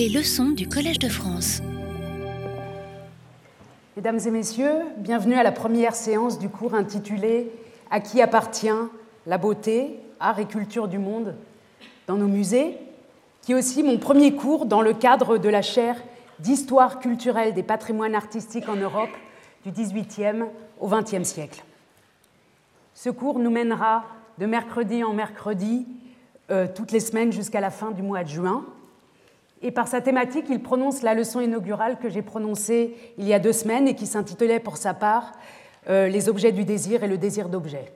[0.00, 1.60] Les leçons du Collège de France.
[3.96, 7.52] Mesdames et messieurs, bienvenue à la première séance du cours intitulé
[7.90, 8.70] À qui appartient
[9.26, 11.34] la beauté, art et culture du monde
[12.06, 12.78] dans nos musées,
[13.42, 16.02] qui est aussi mon premier cours dans le cadre de la chaire
[16.38, 19.10] d'histoire culturelle des patrimoines artistiques en Europe
[19.66, 20.46] du XVIIIe
[20.80, 21.62] au XXe siècle.
[22.94, 24.06] Ce cours nous mènera
[24.38, 25.86] de mercredi en mercredi
[26.50, 28.64] euh, toutes les semaines jusqu'à la fin du mois de juin.
[29.62, 33.38] Et par sa thématique, il prononce la leçon inaugurale que j'ai prononcée il y a
[33.38, 35.32] deux semaines et qui s'intitulait pour sa part
[35.88, 37.92] euh, Les objets du désir et le désir d'objets.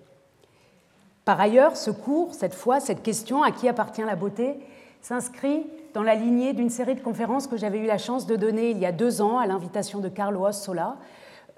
[1.24, 4.56] Par ailleurs, ce cours, cette fois, cette question à qui appartient la beauté,
[5.00, 8.70] s'inscrit dans la lignée d'une série de conférences que j'avais eu la chance de donner
[8.70, 10.96] il y a deux ans à l'invitation de Carlo Ossola,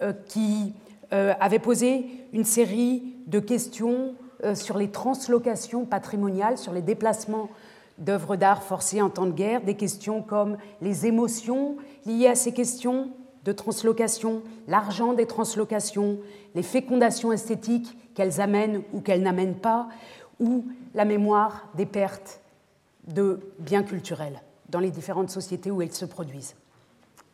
[0.02, 0.72] euh, qui
[1.12, 4.14] euh, avait posé une série de questions
[4.54, 7.48] sur les translocations patrimoniales, sur les déplacements
[7.98, 12.52] d'œuvres d'art forcées en temps de guerre, des questions comme les émotions liées à ces
[12.52, 13.10] questions
[13.44, 16.18] de translocation, l'argent des translocations,
[16.54, 19.88] les fécondations esthétiques qu'elles amènent ou qu'elles n'amènent pas,
[20.40, 22.40] ou la mémoire des pertes
[23.06, 26.56] de biens culturels dans les différentes sociétés où elles se produisent.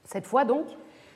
[0.05, 0.67] Cette fois donc,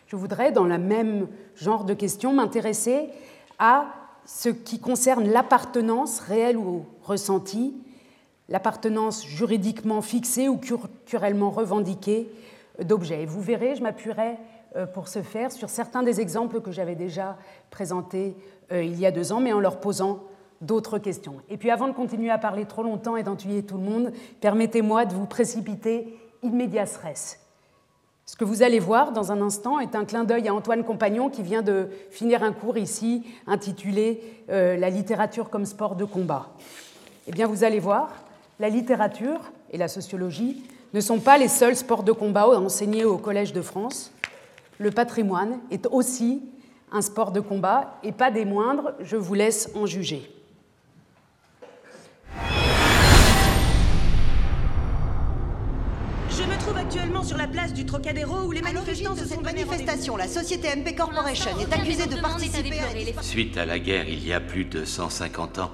[0.07, 3.11] je voudrais, dans le même genre de questions, m'intéresser
[3.59, 3.87] à
[4.25, 7.75] ce qui concerne l'appartenance réelle ou ressentie,
[8.49, 12.31] l'appartenance juridiquement fixée ou culturellement revendiquée
[12.83, 13.23] d'objets.
[13.23, 14.37] Et vous verrez, je m'appuierai
[14.77, 17.37] euh, pour ce faire sur certains des exemples que j'avais déjà
[17.71, 18.37] présentés
[18.73, 20.25] euh, il y a deux ans, mais en leur posant
[20.61, 21.37] d'autres questions.
[21.49, 25.05] Et puis avant de continuer à parler trop longtemps et d'entuyer tout le monde, permettez-moi
[25.05, 27.39] de vous précipiter res.
[28.29, 31.31] Ce que vous allez voir dans un instant est un clin d'œil à Antoine Compagnon
[31.31, 36.49] qui vient de finir un cours ici intitulé euh, La littérature comme sport de combat.
[37.29, 38.11] Eh bien, vous allez voir,
[38.59, 39.41] la littérature
[39.71, 40.63] et la sociologie
[40.95, 44.13] ne sont pas les seuls sports de combat enseignés au Collège de France.
[44.79, 46.43] Le patrimoine est aussi
[46.93, 50.36] un sport de combat et pas des moindres, je vous laisse en juger.
[57.23, 61.51] Sur la place du Trocadéro où les manifestants de cette manifestation, la société MP Corporation
[61.59, 63.23] est accusée de participer à...
[63.23, 65.71] Suite à la guerre, il y a plus de 150 ans,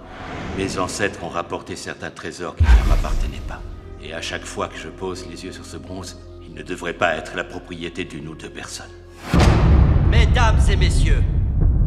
[0.57, 3.61] mes ancêtres ont rapporté certains trésors qui ne m'appartenaient pas.
[4.03, 6.95] Et à chaque fois que je pose les yeux sur ce bronze, il ne devrait
[6.95, 8.91] pas être la propriété d'une ou deux personnes.
[10.11, 11.23] Mesdames et messieurs,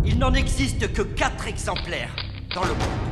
[0.04, 2.16] il n'en existe que quatre exemplaires
[2.54, 3.06] dans le monde.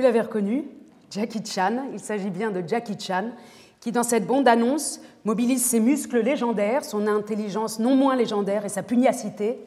[0.00, 0.64] Vous l'avez reconnu,
[1.10, 3.32] Jackie Chan, il s'agit bien de Jackie Chan,
[3.80, 8.82] qui dans cette bande-annonce mobilise ses muscles légendaires, son intelligence non moins légendaire et sa
[8.82, 9.58] pugnacité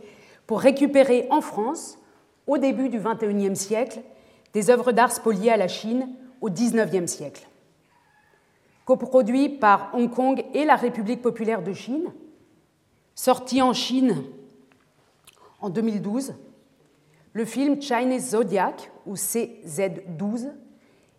[0.47, 1.99] pour récupérer en France,
[2.47, 4.01] au début du XXIe siècle,
[4.53, 6.09] des œuvres d'art spoliées à la Chine
[6.41, 7.47] au XIXe siècle.
[8.85, 12.11] Coproduit par Hong Kong et la République populaire de Chine,
[13.13, 14.23] sorti en Chine
[15.61, 16.33] en 2012,
[17.33, 20.51] le film Chinese Zodiac, ou CZ12,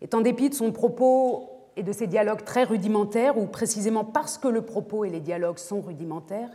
[0.00, 4.38] est en dépit de son propos et de ses dialogues très rudimentaires, ou précisément parce
[4.38, 6.50] que le propos et les dialogues sont rudimentaires,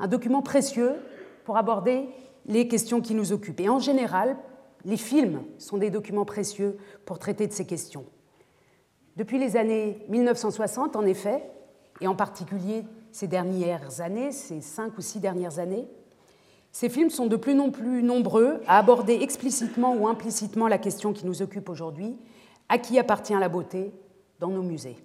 [0.00, 0.96] un document précieux
[1.44, 2.08] pour aborder
[2.46, 3.60] les questions qui nous occupent.
[3.60, 4.36] Et en général,
[4.84, 8.04] les films sont des documents précieux pour traiter de ces questions.
[9.16, 11.42] Depuis les années 1960, en effet,
[12.00, 15.88] et en particulier ces dernières années, ces cinq ou six dernières années,
[16.72, 21.12] ces films sont de plus en plus nombreux à aborder explicitement ou implicitement la question
[21.12, 22.16] qui nous occupe aujourd'hui,
[22.68, 23.92] à qui appartient la beauté
[24.38, 24.98] dans nos musées?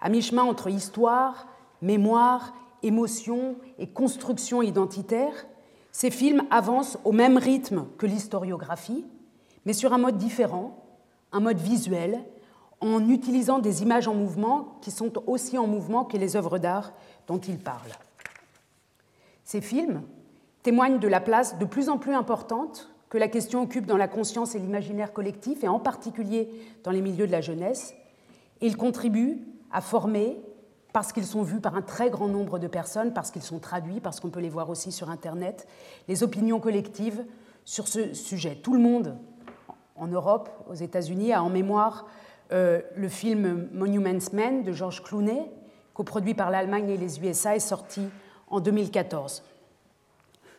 [0.00, 1.48] À mi-chemin entre histoire,
[1.82, 5.46] mémoire, émotion et construction identitaire,
[5.90, 9.04] ces films avancent au même rythme que l'historiographie,
[9.64, 10.84] mais sur un mode différent,
[11.32, 12.22] un mode visuel,
[12.80, 16.92] en utilisant des images en mouvement qui sont aussi en mouvement que les œuvres d'art
[17.26, 17.96] dont ils parlent.
[19.44, 20.02] Ces films,
[20.66, 24.08] témoigne de la place de plus en plus importante que la question occupe dans la
[24.08, 26.50] conscience et l'imaginaire collectif, et en particulier
[26.82, 27.94] dans les milieux de la jeunesse.
[28.60, 30.40] Ils contribuent à former,
[30.92, 34.00] parce qu'ils sont vus par un très grand nombre de personnes, parce qu'ils sont traduits,
[34.00, 35.68] parce qu'on peut les voir aussi sur Internet,
[36.08, 37.24] les opinions collectives
[37.64, 38.56] sur ce sujet.
[38.56, 39.16] Tout le monde,
[39.94, 42.08] en Europe, aux États-Unis, a en mémoire
[42.50, 45.48] euh, le film Monuments Men de George Clooney,
[45.94, 48.02] coproduit par l'Allemagne et les USA, et sorti
[48.48, 49.44] en 2014.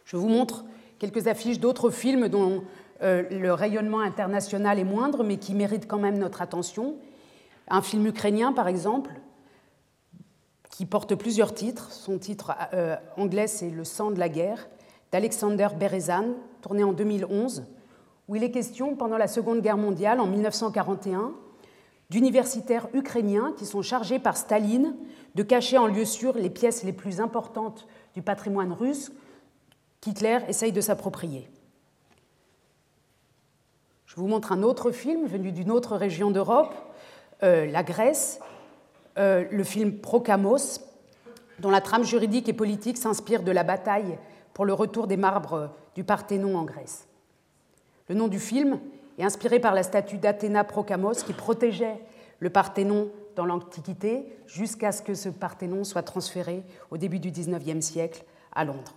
[0.08, 0.64] Je vous montre
[1.00, 2.64] quelques affiches d'autres films dont
[3.04, 6.96] euh, le rayonnement international est moindre, mais qui méritent quand même notre attention.
[7.68, 9.12] Un film ukrainien, par exemple,
[10.72, 11.92] qui porte plusieurs titres.
[11.92, 14.70] Son titre euh, anglais, c'est Le sang de la guerre,
[15.12, 17.66] d'Alexander Berezan, tourné en 2011,
[18.30, 21.34] où il est question, pendant la Seconde Guerre mondiale, en 1941,
[22.10, 24.96] d'universitaires ukrainiens qui sont chargés par Staline
[25.36, 29.12] de cacher en lieu sûr les pièces les plus importantes du patrimoine russe
[30.02, 31.50] qu'Hitler essaye de s'approprier.
[34.06, 36.74] Je vous montre un autre film venu d'une autre région d'Europe,
[37.44, 38.40] euh, la Grèce,
[39.18, 40.80] euh, le film Procamos,
[41.60, 44.18] dont la trame juridique et politique s'inspire de la bataille
[44.54, 47.08] pour le retour des marbres du Parthénon en Grèce.
[48.10, 48.80] Le nom du film
[49.18, 52.00] est inspiré par la statue d'Athéna Procamos qui protégeait
[52.40, 57.86] le Parthénon dans l'Antiquité jusqu'à ce que ce Parthénon soit transféré au début du XIXe
[57.86, 58.24] siècle
[58.54, 58.96] à Londres.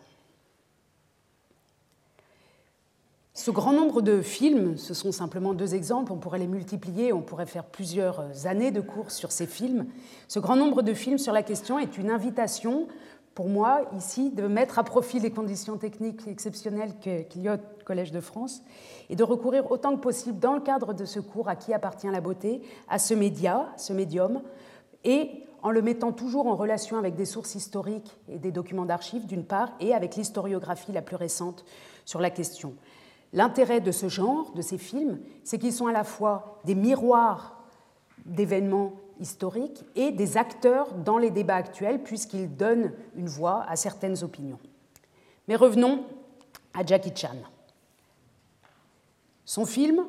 [3.40, 7.22] Ce grand nombre de films, ce sont simplement deux exemples, on pourrait les multiplier, on
[7.22, 9.86] pourrait faire plusieurs années de cours sur ces films.
[10.28, 12.86] Ce grand nombre de films sur la question est une invitation
[13.34, 17.84] pour moi ici de mettre à profit les conditions techniques exceptionnelles qu'il y a au
[17.86, 18.60] Collège de France
[19.08, 22.10] et de recourir autant que possible dans le cadre de ce cours à qui appartient
[22.10, 22.60] la beauté,
[22.90, 24.42] à ce média, ce médium,
[25.04, 29.24] et en le mettant toujours en relation avec des sources historiques et des documents d'archives
[29.24, 31.64] d'une part, et avec l'historiographie la plus récente
[32.04, 32.74] sur la question.
[33.32, 37.56] L'intérêt de ce genre, de ces films, c'est qu'ils sont à la fois des miroirs
[38.24, 44.22] d'événements historiques et des acteurs dans les débats actuels, puisqu'ils donnent une voix à certaines
[44.24, 44.58] opinions.
[45.46, 46.04] Mais revenons
[46.74, 47.36] à Jackie Chan.
[49.44, 50.04] Son film,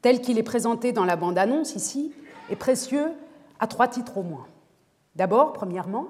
[0.00, 2.12] tel qu'il est présenté dans la bande-annonce ici,
[2.50, 3.12] est précieux
[3.58, 4.46] à trois titres au moins.
[5.14, 6.08] D'abord, premièrement,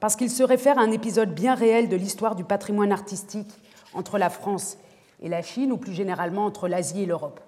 [0.00, 3.52] parce qu'il se réfère à un épisode bien réel de l'histoire du patrimoine artistique
[3.94, 4.76] entre la France
[5.24, 7.40] et la Chine, ou plus généralement entre l'Asie et l'Europe.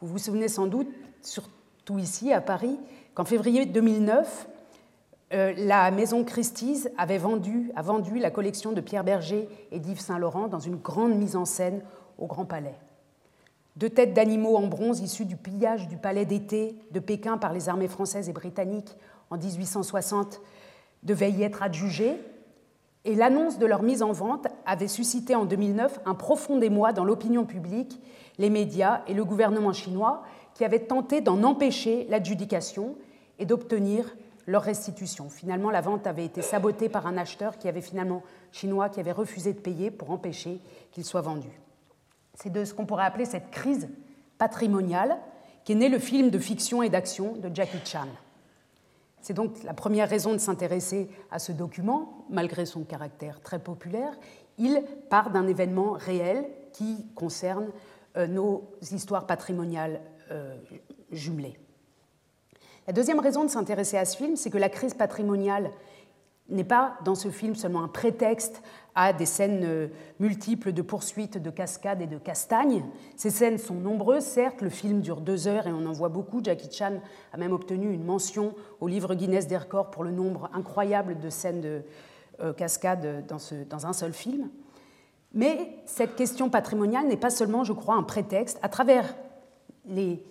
[0.00, 0.88] Vous vous souvenez sans doute,
[1.20, 2.78] surtout ici à Paris,
[3.14, 4.48] qu'en février 2009,
[5.32, 9.98] euh, la maison Christie's avait vendu, a vendu la collection de Pierre Berger et d'Yves
[9.98, 11.82] Saint-Laurent dans une grande mise en scène
[12.18, 12.76] au Grand Palais.
[13.74, 17.68] Deux têtes d'animaux en bronze issues du pillage du palais d'été de Pékin par les
[17.68, 18.96] armées françaises et britanniques
[19.30, 20.40] en 1860
[21.02, 22.16] devaient y être adjugées
[23.06, 27.04] et l'annonce de leur mise en vente avait suscité en 2009 un profond émoi dans
[27.04, 28.00] l'opinion publique,
[28.36, 30.24] les médias et le gouvernement chinois
[30.54, 32.96] qui avaient tenté d'en empêcher l'adjudication
[33.38, 34.16] et d'obtenir
[34.48, 35.30] leur restitution.
[35.30, 39.12] Finalement, la vente avait été sabotée par un acheteur qui avait finalement chinois qui avait
[39.12, 40.60] refusé de payer pour empêcher
[40.90, 41.48] qu'il soit vendu.
[42.34, 43.88] C'est de ce qu'on pourrait appeler cette crise
[44.36, 45.16] patrimoniale
[45.64, 48.08] qu'est né le film de fiction et d'action de Jackie Chan.
[49.26, 54.12] C'est donc la première raison de s'intéresser à ce document, malgré son caractère très populaire.
[54.56, 57.66] Il part d'un événement réel qui concerne
[58.16, 60.00] euh, nos histoires patrimoniales
[60.30, 60.54] euh,
[61.10, 61.58] jumelées.
[62.86, 65.72] La deuxième raison de s'intéresser à ce film, c'est que la crise patrimoniale
[66.48, 68.62] n'est pas dans ce film seulement un prétexte
[68.94, 69.88] à des scènes euh,
[70.20, 72.84] multiples de poursuites, de cascades et de castagnes.
[73.16, 76.40] Ces scènes sont nombreuses, certes, le film dure deux heures et on en voit beaucoup.
[76.42, 77.00] Jackie Chan
[77.32, 81.28] a même obtenu une mention au livre Guinness des records pour le nombre incroyable de
[81.28, 81.82] scènes de
[82.40, 84.48] euh, cascades dans, un seul film.
[85.34, 88.58] Mais cette question patrimoniale n'est pas seulement, je crois, un prétexte.
[88.62, 89.14] À travers
[89.84, 90.22] les,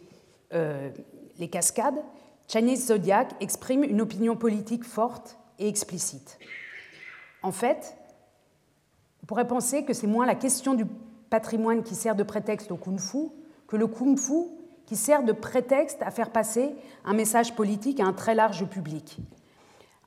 [0.54, 0.90] euh,
[1.38, 2.02] les cascades,
[2.48, 6.38] Chinese Zodiac exprime une opinion politique forte et explicite.
[7.44, 7.96] En fait,
[9.24, 10.86] on pourrait penser que c'est moins la question du
[11.30, 13.30] patrimoine qui sert de prétexte au kung-fu
[13.68, 14.48] que le kung-fu
[14.86, 19.18] qui sert de prétexte à faire passer un message politique à un très large public.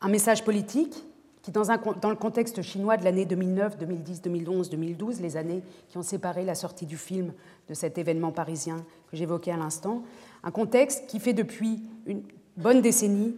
[0.01, 1.05] Un message politique
[1.43, 1.65] qui, dans,
[2.01, 6.45] dans le contexte chinois de l'année 2009, 2010, 2011, 2012, les années qui ont séparé
[6.45, 7.33] la sortie du film
[7.69, 10.03] de cet événement parisien que j'évoquais à l'instant,
[10.45, 12.23] un contexte qui fait depuis une
[12.57, 13.35] bonne décennie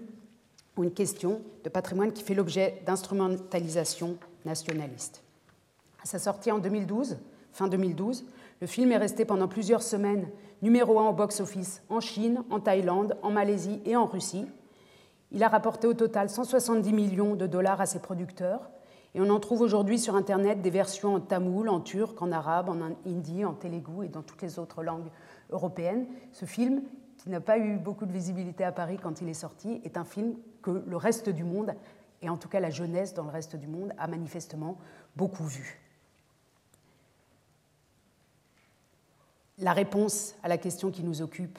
[0.83, 5.23] une question de patrimoine qui fait l'objet d'instrumentalisation nationaliste.
[6.03, 7.19] À sa sortie en 2012,
[7.53, 8.25] fin 2012,
[8.61, 10.29] le film est resté pendant plusieurs semaines
[10.63, 14.47] numéro un au box-office en Chine, en Thaïlande, en Malaisie et en Russie.
[15.33, 18.71] Il a rapporté au total 170 millions de dollars à ses producteurs
[19.15, 22.69] et on en trouve aujourd'hui sur Internet des versions en tamoul, en turc, en arabe,
[22.69, 25.11] en hindi, en télougou et dans toutes les autres langues
[25.51, 26.07] européennes.
[26.33, 26.83] Ce film,
[27.17, 30.05] qui n'a pas eu beaucoup de visibilité à Paris quand il est sorti, est un
[30.05, 31.75] film que le reste du monde,
[32.23, 34.79] et en tout cas la jeunesse dans le reste du monde, a manifestement
[35.17, 35.81] beaucoup vu.
[39.59, 41.59] La réponse à la question qui nous occupe,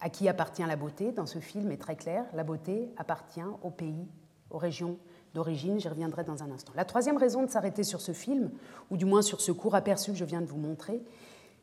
[0.00, 2.24] à qui appartient la beauté, dans ce film est très claire.
[2.34, 4.08] La beauté appartient au pays,
[4.50, 4.98] aux régions
[5.32, 5.78] d'origine.
[5.78, 6.72] J'y reviendrai dans un instant.
[6.74, 8.50] La troisième raison de s'arrêter sur ce film,
[8.90, 11.00] ou du moins sur ce court aperçu que je viens de vous montrer,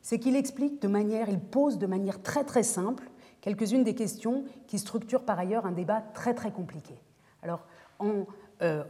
[0.00, 3.04] c'est qu'il explique de manière, il pose de manière très très simple
[3.42, 6.94] quelques-unes des questions qui structurent par ailleurs un débat très très compliqué.
[7.42, 7.66] Alors,
[7.98, 8.24] en,
[8.62, 8.82] euh,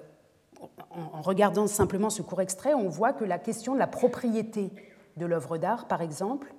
[0.90, 4.70] en, regardant simplement ce court extrait, on voit que la question de la propriété
[5.16, 6.54] de l'œuvre d'art, par exemple,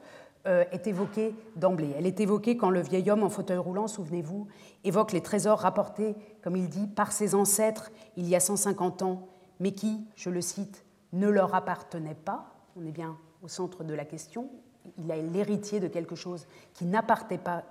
[0.45, 1.93] euh, est évoquée d'emblée.
[1.97, 4.47] Elle est évoquée quand le vieil homme en fauteuil roulant, souvenez-vous,
[4.83, 9.27] évoque les trésors rapportés, comme il dit, par ses ancêtres il y a 150 ans,
[9.61, 10.83] mais qui, je le cite,
[11.13, 12.55] ne leur appartenaient pas.
[12.75, 14.49] On est bien au centre de la question.
[14.97, 17.63] Il est l'héritier de quelque chose qui n'appartenait pas,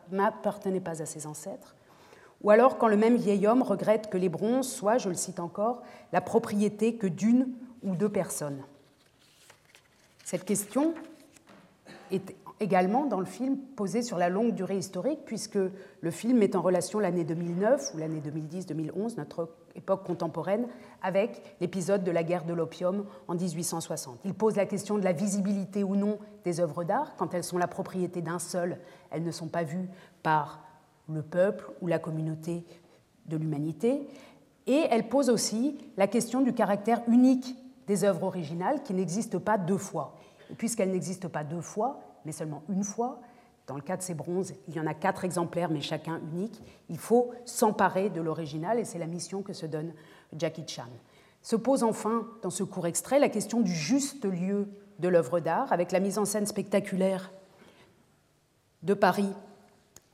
[1.03, 1.75] à ses ancêtres.
[2.43, 5.41] Ou alors quand le même vieil homme regrette que les bronzes soient, je le cite
[5.41, 7.49] encore, la propriété que d'une
[7.83, 8.63] ou deux personnes.
[10.25, 10.95] Cette question
[12.11, 15.59] est également dans le film posé sur la longue durée historique, puisque
[16.01, 20.67] le film met en relation l'année 2009 ou l'année 2010-2011, notre époque contemporaine,
[21.03, 24.21] avec l'épisode de la guerre de l'opium en 1860.
[24.25, 27.17] Il pose la question de la visibilité ou non des œuvres d'art.
[27.17, 28.79] Quand elles sont la propriété d'un seul,
[29.11, 29.89] elles ne sont pas vues
[30.23, 30.61] par
[31.09, 32.65] le peuple ou la communauté
[33.27, 34.09] de l'humanité.
[34.67, 39.59] Et elle pose aussi la question du caractère unique des œuvres originales qui n'existent pas
[39.59, 40.17] deux fois.
[40.59, 43.21] Puisqu'elles n'existent pas deux fois, mais seulement une fois.
[43.67, 46.61] Dans le cas de ces bronzes, il y en a quatre exemplaires, mais chacun unique.
[46.89, 49.93] Il faut s'emparer de l'original, et c'est la mission que se donne
[50.37, 50.89] Jackie Chan.
[51.43, 55.73] Se pose enfin, dans ce court extrait, la question du juste lieu de l'œuvre d'art,
[55.73, 57.33] avec la mise en scène spectaculaire
[58.83, 59.33] de Paris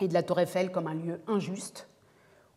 [0.00, 1.88] et de la Tour Eiffel comme un lieu injuste,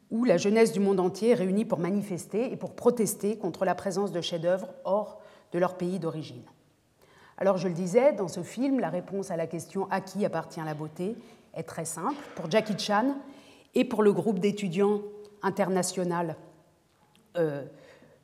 [0.10, 3.76] où la jeunesse du monde entier est réunie pour manifester et pour protester contre la
[3.76, 5.22] présence de chefs-d'œuvre hors
[5.54, 6.44] de leur pays d'origine.
[7.42, 10.62] Alors je le disais, dans ce film, la réponse à la question à qui appartient
[10.64, 11.16] la beauté?
[11.56, 12.16] est très simple.
[12.36, 13.16] Pour Jackie Chan
[13.74, 15.02] et pour le groupe d'étudiants
[15.42, 16.36] international
[17.36, 17.66] euh,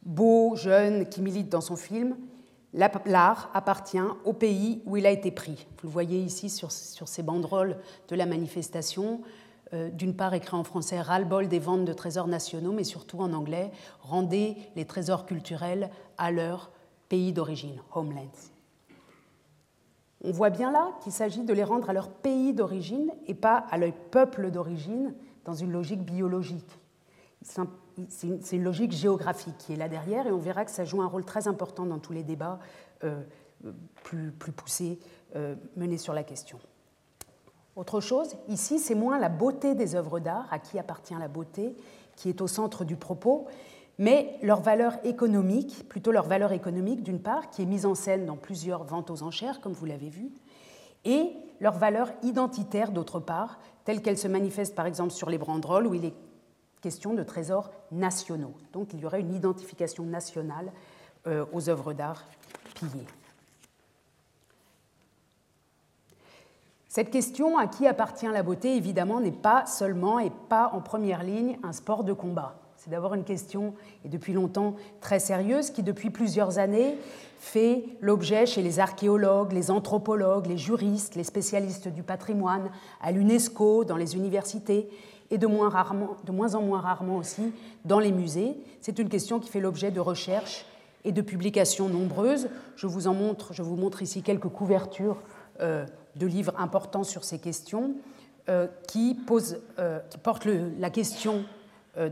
[0.04, 2.16] beau, jeune, qui milite dans son film,
[2.74, 5.66] l'art appartient au pays où il a été pris.
[5.82, 7.78] Vous le voyez ici sur, ces banderoles
[8.10, 9.22] de la manifestation.
[9.74, 13.34] Euh, d'une part écrit en français ras-le-bol des ventes de trésors nationaux, mais surtout en
[13.34, 16.70] anglais, rendez les trésors culturels à leur
[17.10, 18.57] pays d'origine, homelands.
[20.28, 23.66] On voit bien là qu'il s'agit de les rendre à leur pays d'origine et pas
[23.72, 25.14] à leur peuple d'origine
[25.46, 26.82] dans une logique biologique.
[28.10, 31.08] C'est une logique géographique qui est là derrière et on verra que ça joue un
[31.08, 32.60] rôle très important dans tous les débats
[33.06, 33.24] euh,
[34.04, 35.00] plus, poussés
[35.38, 36.60] euh, menés sur la question.
[37.78, 41.74] Autre chose, ici, c'est moins la beauté des œuvres d'art, à qui appartient la beauté,
[42.18, 43.48] qui est au centre du propos,
[44.00, 48.26] mais leur valeur économique, plutôt leur valeur économique d'une part, qui est mise en scène
[48.26, 50.32] dans plusieurs ventes aux enchères, comme vous l'avez vu,
[51.06, 55.88] et leur valeur identitaire d'autre part, telle qu'elle se manifeste par exemple sur les banderoles
[55.88, 56.14] où il est
[56.82, 58.54] question de trésors nationaux.
[58.74, 60.72] Donc il y aurait une identification nationale
[61.26, 62.26] euh, aux œuvres d'art
[62.76, 63.08] pillées.
[66.88, 71.24] Cette question à qui appartient la beauté, évidemment, n'est pas seulement et pas en première
[71.24, 72.56] ligne un sport de combat.
[72.88, 73.74] C'est d'abord une question,
[74.06, 76.96] et depuis longtemps très sérieuse, qui depuis plusieurs années
[77.38, 83.84] fait l'objet chez les archéologues, les anthropologues, les juristes, les spécialistes du patrimoine, à l'UNESCO,
[83.84, 84.90] dans les universités,
[85.32, 87.52] et de moins, en moins rarement aussi
[87.84, 88.56] dans les musées.
[88.80, 90.66] C'est une question qui fait l'objet de recherches
[91.04, 92.48] et de publications nombreuses.
[92.78, 95.18] Je vous en montre, je vous montre ici quelques couvertures
[95.60, 97.96] euh, de livres importants sur ces questions
[98.48, 100.48] euh, qui, posent, euh, qui portent
[100.80, 101.44] la question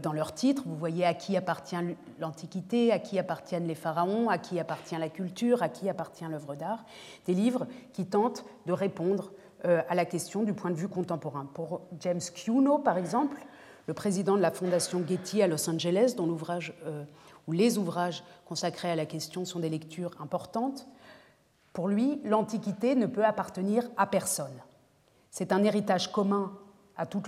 [0.02, 0.64] dans leur titre.
[0.66, 1.76] Vous voyez à qui appartient
[2.20, 6.56] l'Antiquité, à qui appartiennent les pharaons, à qui appartient la culture, à qui appartient l'œuvre
[6.56, 6.86] d'art.
[7.26, 9.32] Des livres qui tentent de répondre
[9.66, 11.48] euh, à la question du point de vue contemporain.
[11.54, 13.38] Pour James Cuno, par exemple,
[13.88, 16.38] le président de la Fondation Getty à Los Angeles, dont
[16.86, 17.04] euh,
[17.48, 20.88] les ouvrages consacrés à la question sont des lectures importantes,
[21.74, 24.62] pour lui, l'Antiquité ne peut appartenir à personne.
[25.32, 26.54] C'est un héritage commun
[26.96, 27.28] à toute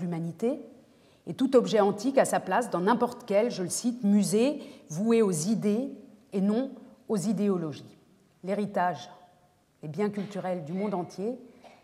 [0.00, 0.60] l'humanité,
[1.28, 5.20] et tout objet antique a sa place dans n'importe quel, je le cite, musée voué
[5.20, 5.90] aux idées
[6.32, 6.70] et non
[7.08, 7.98] aux idéologies.
[8.42, 9.10] L'héritage,
[9.82, 11.38] les biens culturels du monde entier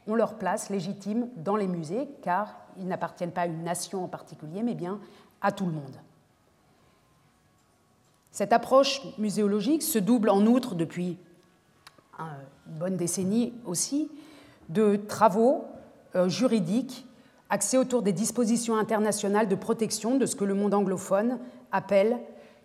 [0.07, 4.09] ont leur place légitime dans les musées, car ils n'appartiennent pas à une nation en
[4.09, 4.99] particulier, mais bien
[5.43, 5.97] à tout le monde.
[8.31, 11.19] Cette approche muséologique se double en outre depuis
[12.19, 14.11] une bonne décennie aussi
[14.71, 15.67] de travaux
[16.15, 17.07] euh, juridiques
[17.51, 21.39] axé autour des dispositions internationales de protection de ce que le monde anglophone
[21.73, 22.19] appelle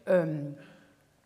[0.07, 0.41] euh,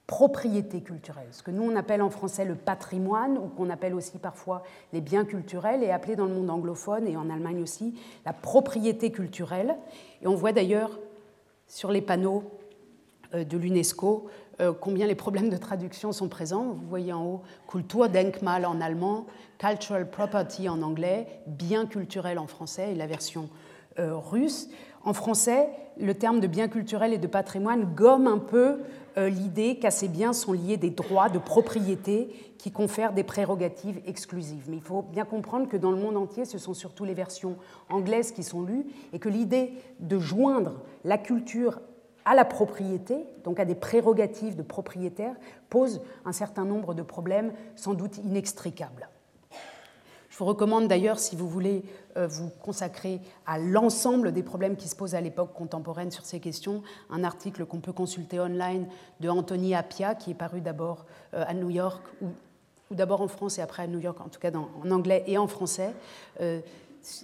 [0.07, 4.17] propriété culturelle, ce que nous on appelle en français le patrimoine, ou qu'on appelle aussi
[4.17, 7.95] parfois les biens culturels, et appelé dans le monde anglophone et en Allemagne aussi
[8.25, 9.75] la propriété culturelle.
[10.21, 10.99] Et on voit d'ailleurs
[11.67, 12.43] sur les panneaux
[13.33, 14.27] euh, de l'UNESCO
[14.79, 16.63] combien les problèmes de traduction sont présents.
[16.63, 19.25] Vous voyez en haut Kulturdenkmal en allemand,
[19.57, 23.49] Cultural Property en anglais, bien culturel en français et la version
[23.99, 24.69] euh, russe.
[25.03, 25.69] En français,
[25.99, 28.79] le terme de bien culturel et de patrimoine gomme un peu
[29.17, 34.01] euh, l'idée qu'à ces biens sont liés des droits de propriété qui confèrent des prérogatives
[34.05, 34.65] exclusives.
[34.67, 37.57] Mais il faut bien comprendre que dans le monde entier, ce sont surtout les versions
[37.89, 41.79] anglaises qui sont lues et que l'idée de joindre la culture
[42.25, 45.35] à la propriété, donc à des prérogatives de propriétaire,
[45.69, 49.09] pose un certain nombre de problèmes sans doute inextricables.
[50.33, 51.83] Je vous recommande d'ailleurs, si vous voulez
[52.17, 56.39] euh, vous consacrer à l'ensemble des problèmes qui se posent à l'époque contemporaine sur ces
[56.39, 58.87] questions, un article qu'on peut consulter online
[59.19, 62.29] de Anthony Appia, qui est paru d'abord euh, à New York, ou,
[62.89, 65.45] d'abord en France et après à New York, en tout cas en anglais et en
[65.45, 65.93] français,
[66.41, 66.61] euh,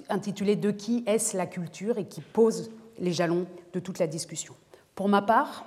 [0.09, 1.97] intitulé De qui est-ce la culture?
[1.97, 4.53] et qui pose les jalons de toute la discussion.
[4.99, 5.63] Pour ma part,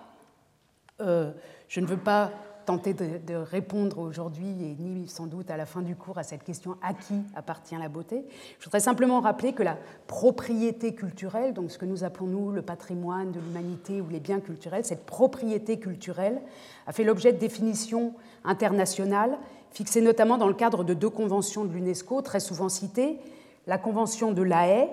[1.01, 2.31] je ne veux pas
[2.67, 6.77] tenter de, répondre aujourd'hui ni sans doute à la fin du cours à cette question
[6.83, 8.27] à qui appartient la beauté.
[8.59, 12.61] Je voudrais simplement rappeler que la propriété culturelle, donc ce que nous appelons nous le
[12.61, 16.43] patrimoine de l'humanité ou les biens culturels, cette propriété culturelle
[16.87, 18.13] a fait l'objet de définitions
[18.45, 19.39] internationales
[19.71, 23.19] fixées notamment dans le cadre de deux conventions de l'UNESCO très souvent citées,
[23.67, 24.91] la convention de La Haye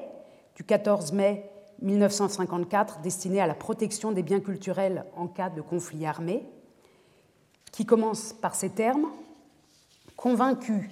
[0.56, 1.44] du 14 mai
[1.82, 6.46] 1954 destinée à la protection des biens culturels en cas de conflit armé
[7.72, 9.08] qui commence par ces termes.
[10.16, 10.90] Convaincu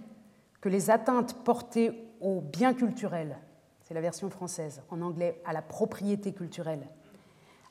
[0.61, 1.91] que les atteintes portées
[2.21, 3.37] aux biens culturels,
[3.83, 6.87] c'est la version française, en anglais à la propriété culturelle,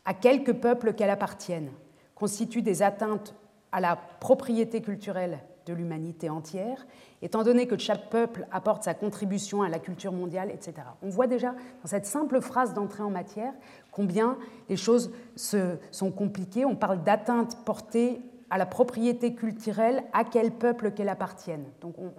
[0.05, 1.71] à quelque peuple qu'elle appartienne,
[2.15, 3.35] constituent des atteintes
[3.73, 6.87] à la propriété culturelle de l'humanité entière,
[7.23, 10.75] étant donné que chaque peuple apporte sa contribution à la culture mondiale, etc.
[11.03, 13.53] On voit déjà dans cette simple phrase d'entrée en matière
[13.91, 16.65] combien les choses se, sont compliquées.
[16.65, 21.65] On parle d'atteintes portées à la propriété culturelle à quel peuple qu'elle appartienne.
[21.81, 22.13] Donc on,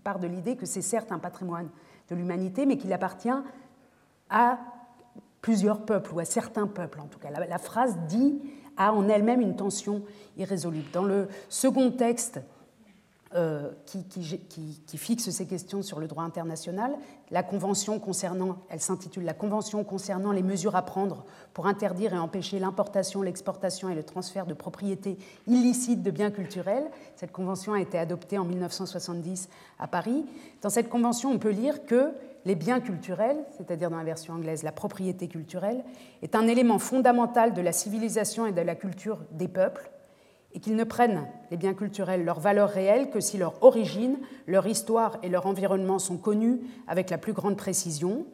[0.00, 1.68] part de l'idée que c'est certes un patrimoine
[2.10, 3.30] de l'humanité, mais qu'il appartient
[4.28, 4.58] à
[5.40, 7.30] plusieurs peuples, ou à certains peuples en tout cas.
[7.30, 8.38] La, la phrase dit
[8.76, 10.02] a en elle-même une tension
[10.36, 10.90] irrésoluble.
[10.92, 12.40] Dans le second texte
[13.36, 16.94] euh, qui, qui, fixe ces questions sur le droit international.
[17.32, 22.18] La convention concernant, elle s'intitule La Convention concernant les mesures à prendre pour interdire et
[22.18, 25.18] empêcher l'importation, l'exportation et le transfert de propriétés
[25.48, 26.84] illicites de biens culturels.
[27.16, 29.48] Cette convention a été adoptée en 1970
[29.80, 30.24] à Paris.
[30.62, 32.12] Dans cette convention, on peut lire que
[32.44, 35.82] les biens culturels, c'est-à-dire dans la version anglaise la propriété culturelle,
[36.22, 39.90] est un élément fondamental de la civilisation et de la culture des peuples
[40.54, 44.66] et qu'ils ne prennent, les biens culturels, leur valeur réelle que si leur origine, leur
[44.66, 48.24] histoire et leur environnement sont connus avec la plus grande précision,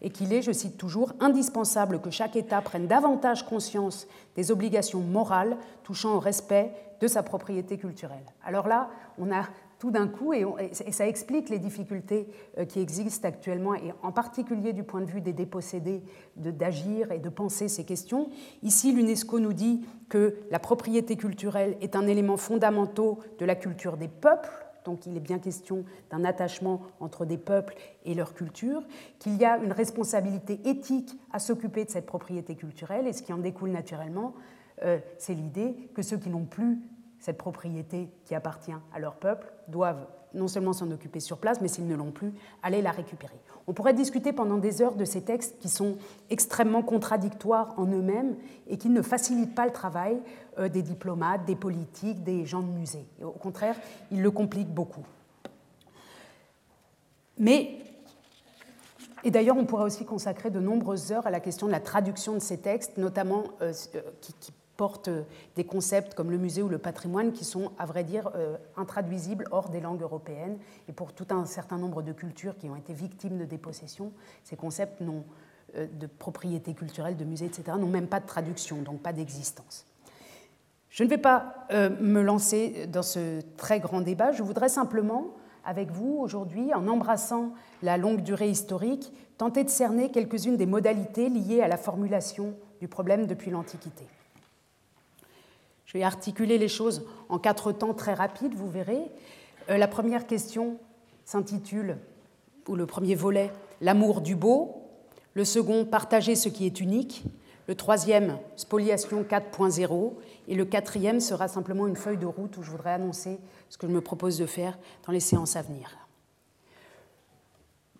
[0.00, 5.00] et qu'il est, je cite toujours, indispensable que chaque État prenne davantage conscience des obligations
[5.00, 8.24] morales touchant au respect de sa propriété culturelle.
[8.44, 9.44] Alors là, on a
[9.78, 10.44] tout d'un coup, et,
[10.90, 15.20] ça explique les difficultés euh, qui existent actuellement, et en particulier du point de vue
[15.20, 16.02] des dépossédés,
[16.36, 18.28] d'agir et de penser ces questions.
[18.62, 22.78] Ici, l'UNESCO nous dit que la propriété culturelle est un élément fondamental
[23.38, 24.50] de la culture des peuples,
[24.84, 28.82] donc il est bien question d'un attachement entre des peuples et leur culture,
[29.18, 33.32] qu'il y a une responsabilité éthique à s'occuper de cette propriété culturelle, et ce qui
[33.32, 34.34] en découle naturellement,
[34.82, 36.80] euh, c'est l'idée que ceux qui n'ont plus
[37.18, 41.68] cette propriété qui appartient à leur peuple, doivent non seulement s'en occuper sur place, mais
[41.68, 43.38] s'ils ne l'ont plus, aller la récupérer.
[43.66, 45.96] On pourrait discuter pendant des heures de ces textes qui sont
[46.30, 48.36] extrêmement contradictoires en eux-mêmes
[48.68, 50.18] et qui ne facilitent pas le travail
[50.58, 53.06] euh, des diplomates, des politiques, des gens de musée.
[53.22, 53.76] au contraire,
[54.10, 55.06] ils le compliquent beaucoup.
[57.38, 57.78] Mais,
[59.24, 62.34] et d'ailleurs, on pourrait aussi consacrer de nombreuses heures à la question de la traduction
[62.34, 65.10] de ces textes, notamment euh, euh, qui, qui portent
[65.56, 69.44] des concepts comme le musée ou le patrimoine qui sont, à vrai dire, euh, intraduisibles
[69.50, 70.56] hors des langues européennes.
[70.88, 74.12] Et pour tout un certain nombre de cultures qui ont été victimes de dépossession,
[74.44, 79.02] ces concepts euh, de propriété culturelle, de musée, etc., n'ont même pas de traduction, donc
[79.02, 79.84] pas d'existence.
[80.90, 85.34] Je ne vais pas euh, me lancer dans ce très grand débat, je voudrais simplement,
[85.64, 91.28] avec vous aujourd'hui, en embrassant la longue durée historique, tenter de cerner quelques-unes des modalités
[91.28, 94.06] liées à la formulation du problème depuis l'Antiquité.
[95.88, 99.00] Je vais articuler les choses en quatre temps très rapides, vous verrez.
[99.70, 100.76] Euh, la première question
[101.24, 101.96] s'intitule,
[102.68, 104.82] ou le premier volet, L'amour du beau.
[105.32, 107.24] Le second, Partager ce qui est unique.
[107.68, 110.12] Le troisième, Spoliation 4.0.
[110.48, 113.38] Et le quatrième sera simplement une feuille de route où je voudrais annoncer
[113.70, 115.96] ce que je me propose de faire dans les séances à venir.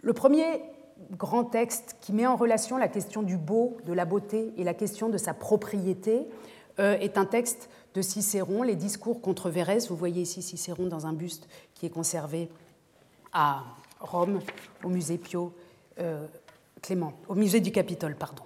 [0.02, 0.60] Le premier
[1.12, 4.74] grand texte qui met en relation la question du beau, de la beauté et la
[4.74, 6.26] question de sa propriété
[6.78, 9.88] est un texte de Cicéron, Les discours contre Vérès.
[9.88, 12.48] Vous voyez ici Cicéron dans un buste qui est conservé
[13.32, 13.64] à
[14.00, 14.40] Rome,
[14.84, 15.52] au musée Pio
[15.98, 16.26] euh,
[16.82, 18.44] Clément, au musée du Capitole, pardon.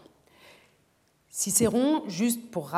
[1.29, 2.71] Cicéron, juste pour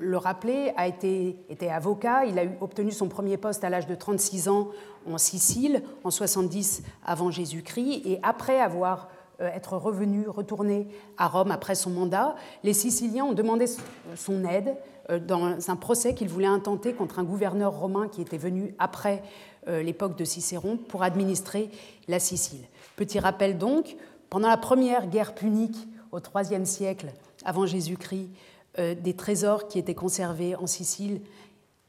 [0.00, 1.36] le rappeler, a été,
[1.70, 2.24] avocat.
[2.24, 4.68] Il a obtenu son premier poste à l'âge de 36 ans
[5.06, 8.02] en Sicile, en 70 avant Jésus-Christ.
[8.06, 9.08] Et après avoir
[9.40, 13.66] euh, être revenu, retourné à Rome après son mandat, les Siciliens ont demandé
[14.16, 14.74] son aide euh,
[15.08, 19.22] dans un procès qu'ils voulaient intenter contre un gouverneur romain qui était venu après
[19.68, 21.70] euh, l'époque de Cicéron pour administrer
[22.06, 22.64] la Sicile.
[22.96, 23.96] Petit rappel donc,
[24.30, 25.76] pendant la première guerre punique
[26.10, 27.12] au IIIe siècle,
[27.44, 28.30] avant Jésus-Christ,
[28.78, 31.20] euh, des trésors qui étaient conservés en Sicile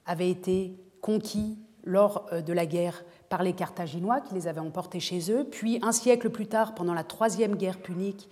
[0.05, 4.99] avaient été conquis lors euh, de la guerre par les Carthaginois qui les avaient emportés
[4.99, 5.45] chez eux.
[5.49, 8.29] Puis, un siècle plus tard, pendant la troisième guerre punique,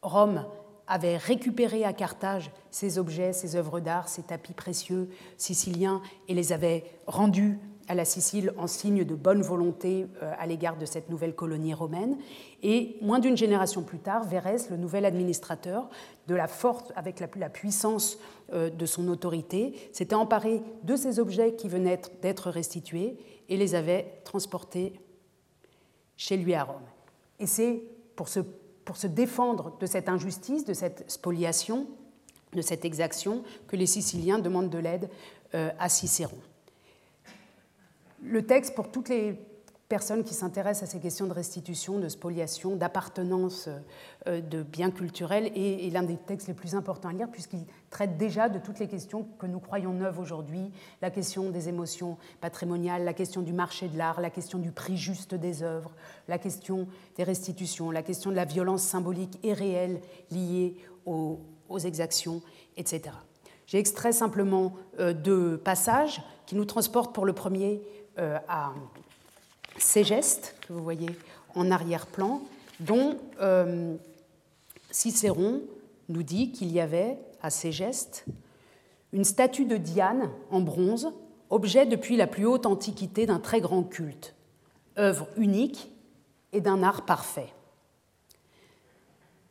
[0.00, 0.46] Rome
[0.86, 6.52] avait récupéré à Carthage ces objets, ces œuvres d'art, ces tapis précieux siciliens et les
[6.52, 11.10] avait rendus à la Sicile en signe de bonne volonté euh, à l'égard de cette
[11.10, 12.16] nouvelle colonie romaine.
[12.62, 15.88] Et moins d'une génération plus tard, Vérès, le nouvel administrateur,
[16.28, 18.18] de la force, avec la, puissance
[18.52, 23.18] euh, de son autorité, s'était emparé de ces objets qui venaient d'être restitués
[23.48, 24.94] et les avait transportés
[26.16, 26.82] chez lui à Rome.
[27.40, 27.82] Et c'est
[28.14, 28.40] pour se,
[28.84, 31.86] pour se défendre de cette injustice, de cette spoliation,
[32.52, 35.08] de cette exaction, que les Siciliens demandent de l'aide
[35.54, 36.38] euh, à Cicéron.
[38.22, 39.38] Le texte, pour toutes les
[39.92, 43.68] personnes qui s'intéressent à ces questions de restitution, de spoliation, d'appartenance
[44.26, 48.16] euh, de biens culturels, est, l'un des textes les plus importants à lire puisqu'il traite
[48.16, 50.70] déjà de toutes les questions que nous croyons neuves aujourd'hui,
[51.02, 54.96] la question des émotions patrimoniales, la question du marché de l'art, la question du prix
[54.96, 55.92] juste des œuvres,
[56.26, 60.00] la question des restitutions, la question de la violence symbolique et réelle
[60.30, 60.74] liée
[61.04, 61.38] aux,
[61.84, 62.40] exactions,
[62.78, 63.14] etc.
[63.66, 67.82] J'ai extrait simplement euh, deux passages qui nous transportent pour le premier
[68.18, 68.72] euh, à
[69.78, 71.10] ces gestes que vous voyez
[71.54, 72.42] en arrière-plan,
[72.80, 73.96] dont euh,
[74.90, 75.62] Cicéron
[76.08, 78.24] nous dit qu'il y avait à ces gestes
[79.12, 81.12] une statue de Diane en bronze,
[81.50, 84.34] objet depuis la plus haute antiquité d'un très grand culte,
[84.98, 85.90] œuvre unique
[86.52, 87.52] et d'un art parfait.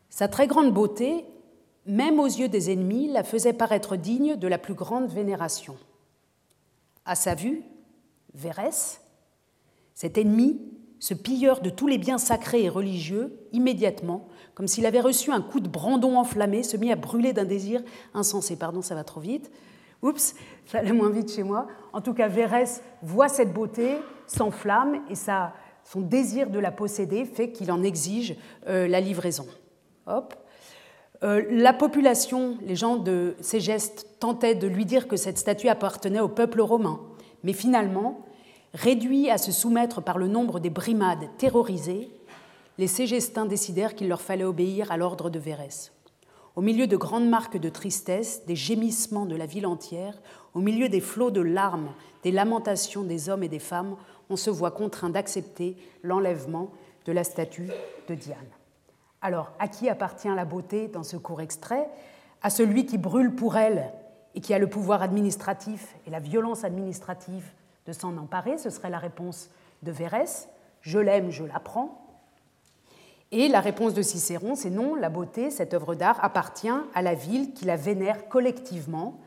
[0.10, 1.26] Sa très grande beauté,
[1.86, 5.78] même aux yeux des ennemis, la faisait paraître digne de la plus grande vénération.
[7.06, 7.64] À sa vue,
[8.34, 9.01] Vérès,
[9.94, 10.60] cet ennemi,
[11.00, 15.42] ce pilleur de tous les biens sacrés et religieux, immédiatement, comme s'il avait reçu un
[15.42, 17.82] coup de brandon enflammé, se mit à brûler d'un désir
[18.14, 18.56] insensé.
[18.56, 19.52] Pardon, ça va trop vite.
[20.04, 21.68] Oups, ça allait moins vite chez moi.
[21.94, 27.26] En tout cas, Vérès voit cette beauté, s'enflamme et ça, son désir de la posséder
[27.26, 28.36] fait qu'il en exige
[28.68, 29.48] euh, la livraison.
[30.08, 30.36] Hop.
[31.24, 35.68] Euh, la population, les gens de ces gestes tentaient de lui dire que cette statue
[35.68, 37.00] appartenait au peuple romain,
[37.44, 38.26] mais finalement,
[38.74, 42.10] réduits à se soumettre par le nombre des brimades terrorisées,
[42.78, 45.92] les Ségestins décidèrent qu'il leur fallait obéir à l'ordre de Vérès.
[46.56, 50.22] Au milieu de grandes marques de tristesse, des gémissements de la ville entière,
[50.54, 51.92] au milieu des flots de larmes,
[52.24, 53.96] des lamentations des hommes et des femmes,
[54.30, 56.72] on se voit contraint d'accepter l'enlèvement
[57.06, 57.70] de la statue
[58.08, 58.38] de Diane.
[59.22, 61.88] Alors, à qui appartient la beauté dans ce court extrait?
[62.42, 63.92] À celui qui brûle pour elle
[64.34, 67.46] et qui a le pouvoir administratif et la violence administrative
[67.88, 69.50] de s'en emparer, ce serait la réponse
[69.84, 70.48] de Vérès,
[70.82, 71.98] je l'aime, je la prends.
[73.32, 77.14] Et la réponse de Cicéron, c'est non, la beauté, cette œuvre d'art, appartient à la
[77.14, 79.20] ville qui la vénère collectivement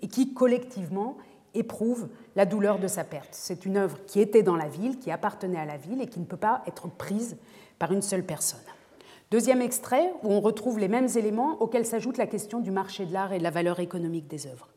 [0.00, 1.16] et qui collectivement
[1.54, 3.28] éprouve la douleur de sa perte.
[3.32, 6.18] C'est une œuvre qui était dans la ville, qui appartenait à la ville et qui
[6.18, 7.36] ne peut pas être prise
[7.78, 8.60] par une seule personne.
[9.30, 13.12] Deuxième extrait, où on retrouve les mêmes éléments auxquels s'ajoute la question du marché de
[13.12, 14.71] l'art et de la valeur économique des œuvres.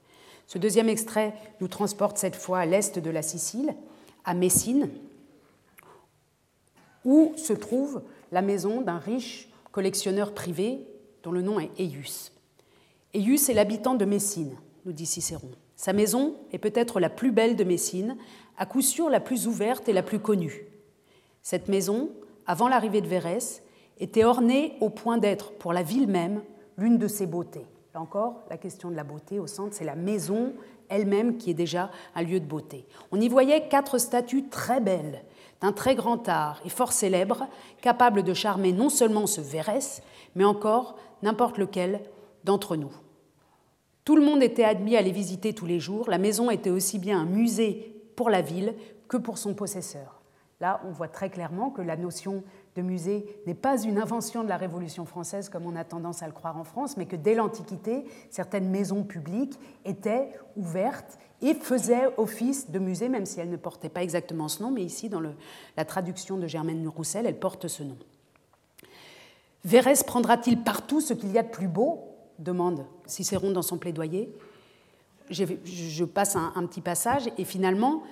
[0.48, 3.76] Ce deuxième extrait nous transporte cette fois à l'est de la Sicile,
[4.24, 4.90] à Messine,
[7.04, 10.86] où se trouve la maison d'un riche collectionneur privé
[11.24, 12.32] dont le nom est Eius.
[13.14, 14.56] Eius est l'habitant de Messine,
[14.86, 15.52] nous dit Cicéron.
[15.76, 18.18] Sa maison est peut-être la plus belle de Messine,
[18.58, 20.66] à coup sûr la plus ouverte et la plus connue.
[21.42, 22.10] Cette maison,
[22.48, 23.62] avant l'arrivée de Vérès,
[24.00, 26.42] était ornée au point d'être, pour la ville même,
[26.78, 27.66] l'une de ses beautés.
[27.96, 30.54] Encore, la question de la beauté au centre, c'est la maison
[30.90, 32.86] elle-même qui est déjà un lieu de beauté.
[33.12, 35.24] On y voyait quatre statues très belles,
[35.62, 37.48] d'un très grand art et fort célèbres,
[37.82, 40.04] capables de charmer non seulement ce Vérès,
[40.36, 42.02] mais encore n'importe lequel
[42.44, 42.92] d'entre nous.
[44.04, 46.10] Tout le monde était admis à les visiter tous les jours.
[46.10, 48.76] La maison était aussi bien un musée pour la ville
[49.08, 50.22] que pour son possesseur.
[50.62, 52.44] Là, on voit très clairement que la notion
[52.76, 56.28] de musée n'est pas une invention de la Révolution française comme on a tendance à
[56.28, 62.10] le croire en France, mais que dès l'Antiquité, certaines maisons publiques étaient ouvertes et faisaient
[62.18, 65.22] office de musée, même si elles ne portaient pas exactement ce nom, mais ici, dans
[65.22, 67.98] la traduction de Germaine Roussel, elles portent ce nom.
[69.64, 72.12] Vérès prendra-t-il partout ce qu'il y a de plus beau?
[72.38, 74.30] demande Cicéron dans son plaidoyer.
[75.30, 78.04] Je, passe un, petit passage et finalement,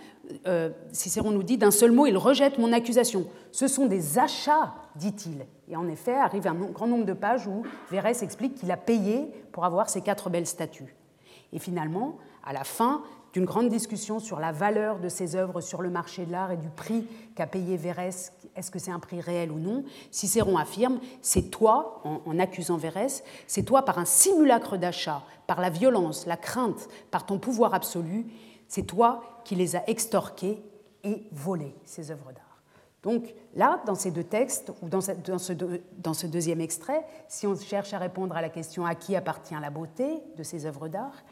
[0.47, 3.28] euh, Cicéron nous dit d'un seul mot, il rejette mon accusation.
[3.52, 5.45] Ce sont des achats, dit-il.
[5.69, 9.28] Et en effet, arrive un grand nombre de pages où Vérès explique qu'il a payé
[9.52, 10.95] pour avoir ces quatre belles statues.
[11.52, 15.82] Et finalement, à la fin, d'une grande discussion sur la valeur de ces œuvres sur
[15.82, 19.19] le marché de l'art et du prix qu'a payé Vérès, est-ce que c'est un prix
[19.19, 24.78] réel ou non, Cicéron affirme, c'est toi, en, accusant Vérès, c'est toi par un simulacre
[24.78, 28.28] d'achat, par la violence, la crainte, par ton pouvoir absolu,
[28.67, 30.63] c'est toi qui les as extorqués
[31.04, 32.54] et volés, ces œuvres d'art.
[33.02, 37.98] Donc là, dans ces deux textes, ou dans ce, deuxième extrait, si on cherche à
[37.98, 41.24] répondre à la question à qui appartient la beauté de ces œuvres d'art,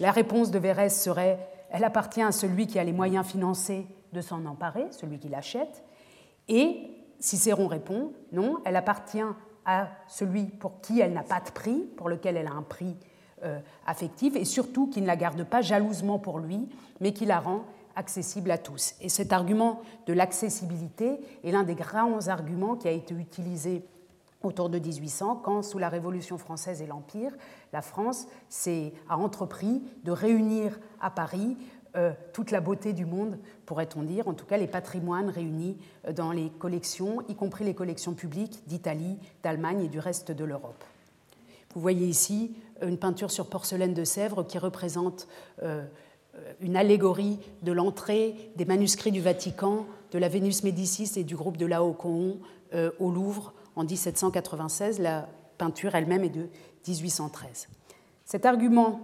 [0.00, 1.38] la réponse de Vérès serait
[1.70, 5.82] elle appartient à celui qui a les moyens financiers de s'en emparer, celui qui l'achète.
[6.48, 9.24] Et Cicéron répond non, elle appartient
[9.64, 12.96] à celui pour qui elle n'a pas de prix, pour lequel elle a un prix
[13.42, 16.68] euh, affectif, et surtout qui ne la garde pas jalousement pour lui,
[17.00, 17.64] mais qui la rend
[17.96, 18.94] accessible à tous.
[19.00, 23.84] Et cet argument de l'accessibilité est l'un des grands arguments qui a été utilisé
[24.44, 27.32] autour de 1800, quand, sous la Révolution française et l'Empire,
[27.72, 28.26] la France
[29.08, 31.56] a entrepris de réunir à Paris
[31.96, 35.76] euh, toute la beauté du monde, pourrait-on dire, en tout cas les patrimoines réunis
[36.08, 40.44] euh, dans les collections, y compris les collections publiques d'Italie, d'Allemagne et du reste de
[40.44, 40.82] l'Europe.
[41.72, 45.28] Vous voyez ici euh, une peinture sur porcelaine de Sèvres qui représente
[46.60, 51.56] une allégorie de l'entrée des manuscrits du Vatican, de la Vénus Médicis et du groupe
[51.56, 52.38] de Laocoon
[52.98, 54.98] au Louvre en 1796.
[54.98, 56.48] La peinture elle-même est de
[56.86, 57.68] 1813.
[58.24, 59.00] Cet argument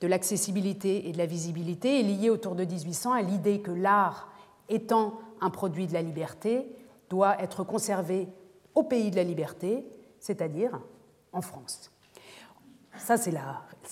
[0.00, 4.28] de l'accessibilité et de la visibilité est lié autour de 1800 à l'idée que l'art,
[4.68, 6.66] étant un produit de la liberté,
[7.08, 8.28] doit être conservé
[8.74, 9.84] au pays de la liberté,
[10.20, 10.80] c'est-à-dire
[11.32, 11.90] en France.
[12.98, 13.32] Ça, c'est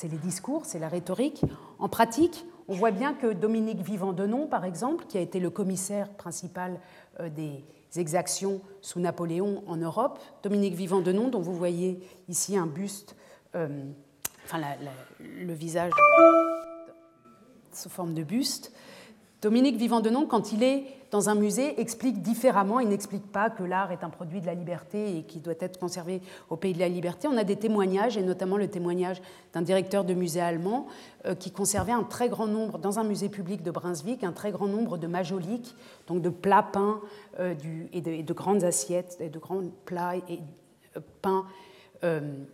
[0.08, 1.44] les discours, c'est la rhétorique.
[1.78, 6.08] En pratique, on voit bien que Dominique Vivant-Denon, par exemple, qui a été le commissaire
[6.10, 6.78] principal
[7.20, 7.64] euh, des
[7.96, 10.18] exactions sous Napoléon en Europe.
[10.42, 13.16] Dominique Vivant-Denon, dont vous voyez ici un buste,
[13.54, 13.84] euh,
[14.44, 14.60] enfin
[15.20, 15.92] le visage
[17.72, 18.72] sous forme de buste.
[19.40, 22.80] Dominique Vivant-Denon, quand il est dans un musée, explique différemment.
[22.80, 25.78] Il n'explique pas que l'art est un produit de la liberté et qui doit être
[25.78, 27.28] conservé au pays de la liberté.
[27.28, 29.20] On a des témoignages, et notamment le témoignage
[29.52, 30.86] d'un directeur de musée allemand
[31.26, 34.52] euh, qui conservait un très grand nombre, dans un musée public de Brunswick, un très
[34.52, 37.02] grand nombre de majoliques, donc de plats peints
[37.38, 37.54] euh,
[37.92, 40.40] et, de, grandes assiettes, et de grands plats et,
[40.96, 41.44] euh, peints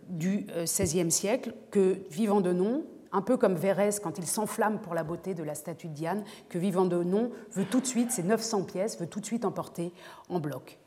[0.07, 5.33] du XVIe siècle, que Vivant-Denon, un peu comme Vérès quand il s'enflamme pour la beauté
[5.33, 8.63] de la statue de Diane, que Vivant de Nom veut tout de suite, ces 900
[8.63, 9.91] pièces, veut tout de suite emporter
[10.29, 10.79] en bloc.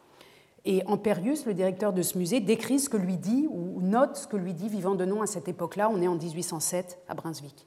[0.65, 4.27] Et Ampérius, le directeur de ce musée, décrit ce que lui dit, ou note ce
[4.29, 7.67] que lui dit Vivant de Nom à cette époque-là, on est en 1807 à Brunswick.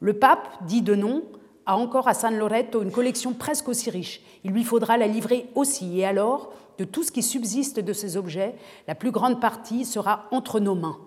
[0.00, 1.22] Le pape, dit de Nom,
[1.66, 4.22] a encore à San Loreto une collection presque aussi riche.
[4.42, 8.16] Il lui faudra la livrer aussi, et alors, de tout ce qui subsiste de ces
[8.16, 8.54] objets,
[8.88, 10.98] la plus grande partie sera entre nos mains,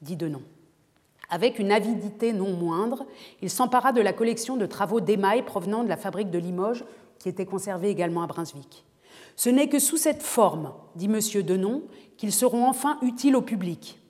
[0.00, 0.42] dit de Nom.
[1.30, 3.06] Avec une avidité non moindre,
[3.40, 6.84] il s'empara de la collection de travaux d'émail provenant de la fabrique de Limoges,
[7.20, 8.84] qui était conservée également à Brunswick.
[9.36, 11.20] Ce n'est que sous cette forme, dit M.
[11.42, 11.82] Denon,
[12.16, 14.00] qu'ils seront enfin utiles au public.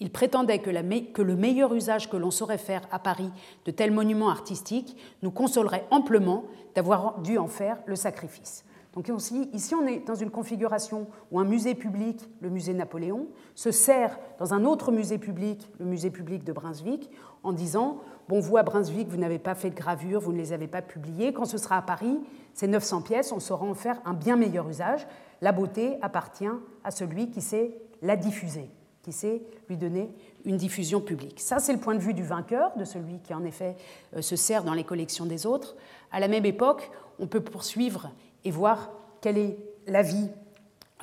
[0.00, 0.70] Il prétendait que,
[1.12, 3.30] que le meilleur usage que l'on saurait faire à Paris
[3.64, 6.44] de tels monuments artistiques nous consolerait amplement
[6.74, 8.64] d'avoir dû en faire le sacrifice.
[8.98, 9.08] Donc
[9.52, 14.18] ici, on est dans une configuration où un musée public, le musée Napoléon, se sert
[14.40, 17.08] dans un autre musée public, le musée public de Brunswick,
[17.44, 20.52] en disant Bon, vous à Brunswick, vous n'avez pas fait de gravure, vous ne les
[20.52, 21.32] avez pas publiées.
[21.32, 22.18] Quand ce sera à Paris,
[22.54, 25.06] ces 900 pièces, on saura en faire un bien meilleur usage.
[25.42, 26.50] La beauté appartient
[26.82, 28.68] à celui qui sait la diffuser,
[29.02, 30.12] qui sait lui donner
[30.44, 31.38] une diffusion publique.
[31.38, 33.76] Ça, c'est le point de vue du vainqueur, de celui qui en effet
[34.16, 35.76] euh, se sert dans les collections des autres.
[36.10, 38.10] À la même époque, on peut poursuivre
[38.44, 40.28] et voir quelle est la vie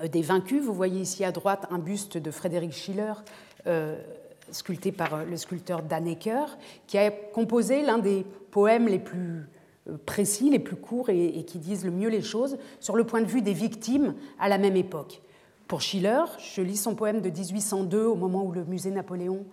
[0.01, 0.63] euh, des vaincus.
[0.63, 3.13] Vous voyez ici à droite un buste de Frédéric Schiller,
[3.67, 3.99] euh,
[4.51, 9.47] sculpté par euh, le sculpteur Dannecker, qui a composé l'un des poèmes les plus
[10.05, 13.27] précis, les plus courts et, qui disent le mieux les choses sur le point de
[13.27, 15.21] vue des victimes à la même époque.
[15.67, 19.45] Pour Schiller, je lis son poème de 1802 au moment où le musée Napoléon,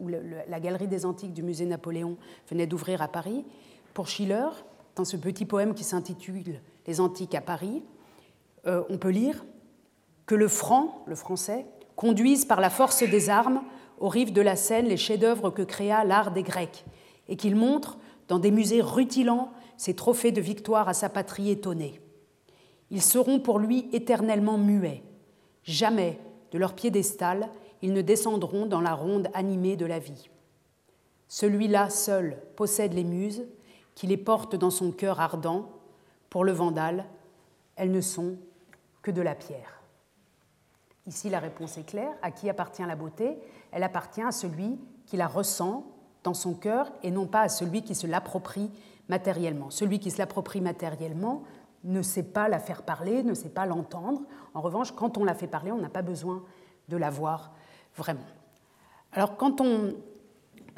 [0.00, 2.16] où la galerie des antiques du musée Napoléon
[2.50, 3.44] venait d'ouvrir à Paris.
[3.92, 4.48] Pour Schiller,
[4.96, 7.82] dans ce petit poème qui s'intitule Les Antiques à Paris,
[8.66, 9.44] euh, on peut lire
[10.26, 11.66] que le franc, le français,
[11.96, 13.62] conduise par la force des armes
[13.98, 16.84] aux rives de la Seine les chefs-d'œuvre que créa l'art des Grecs,
[17.28, 22.00] et qu'il montre dans des musées rutilants ses trophées de victoire à sa patrie étonnée.
[22.90, 25.02] Ils seront pour lui éternellement muets.
[25.62, 26.18] Jamais,
[26.52, 27.48] de leur piédestal,
[27.82, 30.28] ils ne descendront dans la ronde animée de la vie.
[31.28, 33.44] Celui-là seul possède les muses,
[33.94, 35.68] qui les porte dans son cœur ardent.
[36.34, 37.04] Pour le vandale,
[37.76, 38.34] elles ne sont
[39.02, 39.80] que de la pierre.
[41.06, 42.10] Ici, la réponse est claire.
[42.22, 43.38] À qui appartient la beauté?
[43.70, 45.86] Elle appartient à celui qui la ressent
[46.24, 48.68] dans son cœur et non pas à celui qui se l'approprie
[49.08, 49.70] matériellement.
[49.70, 51.44] Celui qui se l'approprie matériellement
[51.84, 54.22] ne sait pas la faire parler, ne sait pas l'entendre.
[54.54, 56.42] En revanche, quand on la fait parler, on n'a pas besoin
[56.88, 57.52] de la voir
[57.94, 58.26] vraiment.
[59.12, 59.94] Alors quand on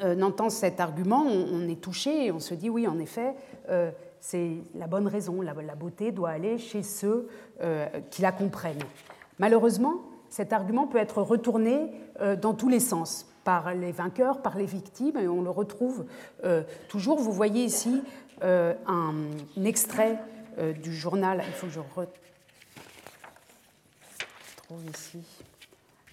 [0.03, 3.33] euh, entend cet argument, on, est touché et on se dit oui, en effet,
[3.69, 5.41] euh, c'est la bonne raison.
[5.41, 7.27] La, beauté doit aller chez ceux
[7.61, 8.83] euh, qui la comprennent.
[9.39, 11.91] Malheureusement, cet argument peut être retourné
[12.41, 16.05] dans tous les sens par les vainqueurs, par les victimes, et on le retrouve
[16.89, 17.19] toujours.
[17.19, 18.01] Vous voyez ici
[18.41, 19.13] un,
[19.63, 20.17] extrait
[20.83, 22.09] du journal, il faut que je retrouve
[24.93, 25.23] ici,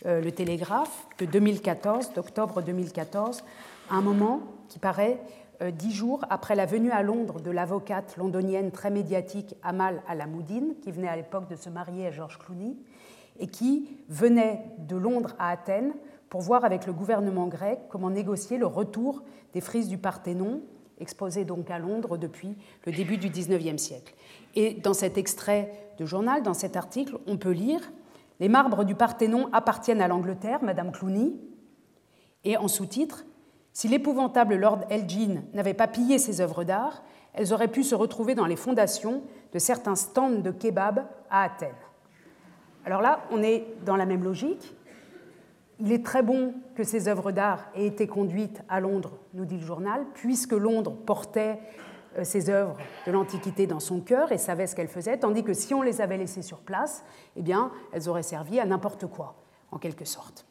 [0.05, 3.43] le Télégraphe de 2014, d'octobre 2014,
[3.91, 8.71] un moment qui paraît euh, dix jours après la venue à Londres de l'avocate londonienne
[8.71, 12.77] très médiatique Amal Alamoudine, qui venait à l'époque de se marier à George Clooney,
[13.39, 15.95] et qui venait de Londres à Athènes
[16.29, 19.23] pour voir avec le gouvernement grec comment négocier le retour
[19.53, 20.63] des frises du Parthénon,
[20.99, 24.15] exposées donc à Londres depuis le début du XIXe siècle.
[24.55, 27.81] Et dans cet extrait de journal, dans cet article, on peut lire
[28.41, 31.35] Les marbres du Parthénon appartiennent à l'Angleterre, Madame Clooney,
[32.45, 33.25] et en sous-titre
[33.75, 37.03] si l'épouvantable Lord Elgin n'avait pas pillé ces œuvres d'art,
[37.35, 41.75] elles auraient pu se retrouver dans les fondations de certains stands de kebab à Athènes.
[42.87, 44.77] Alors là, on est dans la même logique.
[45.81, 49.57] Il est très bon que ces œuvres d'art aient été conduites à Londres, nous dit
[49.57, 51.59] le journal, puisque Londres portait
[52.17, 52.77] euh, ces œuvres
[53.09, 56.01] de l'Antiquité dans son cœur et savait ce qu'elles faisaient, tandis que si on les
[56.01, 57.03] avait laissées sur place,
[57.35, 59.35] eh bien, elles auraient servi à n'importe quoi,
[59.73, 60.47] en quelque sorte.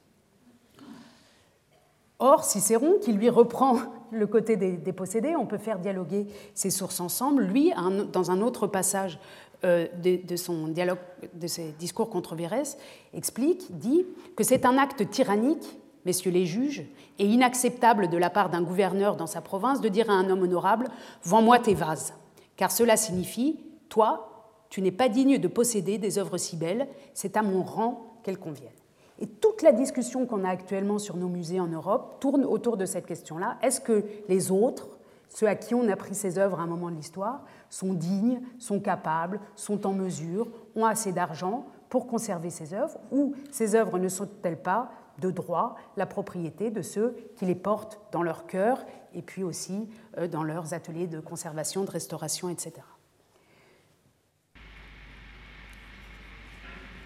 [2.20, 3.78] Or, Cicéron, qui lui reprend
[4.12, 7.44] le côté des, possédés, on peut faire dialoguer ces sources ensemble.
[7.44, 7.74] Lui,
[8.12, 9.20] dans un autre passage
[9.64, 11.00] euh, de, son dialogue,
[11.34, 12.78] de ses discours contre Vérès,
[13.14, 16.86] explique, dit que c'est un acte tyrannique, messieurs les juges,
[17.18, 20.44] et inacceptable de la part d'un gouverneur dans sa province de dire à un homme
[20.44, 20.90] honorable
[21.24, 22.14] Vends-moi tes vases,
[22.58, 24.30] car cela signifie Toi,
[24.70, 28.40] tu n'es pas digne de posséder des œuvres si belles, c'est à mon rang qu'elles
[28.40, 28.72] conviennent.
[29.20, 32.86] Et toute la discussion qu'on a actuellement sur nos musées en Europe tourne autour de
[32.86, 33.58] cette question-là.
[33.62, 34.98] Est-ce que les autres,
[35.30, 38.42] ceux à qui on a pris ces œuvres à un moment de l'histoire, sont dignes,
[38.60, 44.00] sont capables, sont en mesure, ont assez d'argent pour conserver ces œuvres, ou ces œuvres
[44.00, 48.84] ne sont-elles pas de droit la propriété de ceux qui les portent dans leur cœur
[49.14, 52.74] et puis aussi euh, dans leurs ateliers de conservation, de restauration, etc.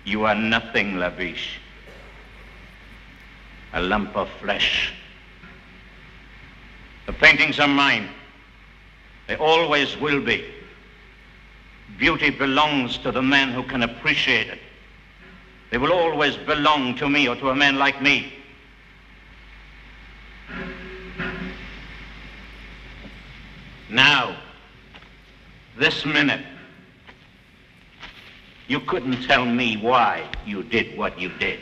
[0.05, 1.59] You are nothing, la biche.
[3.73, 4.93] A lump of flesh.
[7.05, 8.09] The paintings are mine.
[9.27, 10.45] They always will be.
[11.97, 14.59] Beauty belongs to the man who can appreciate it.
[15.71, 18.33] They will always belong to me or to a man like me.
[23.89, 24.37] Now,
[25.77, 26.45] this minute,
[28.67, 31.59] you couldn't tell me why you did what you did.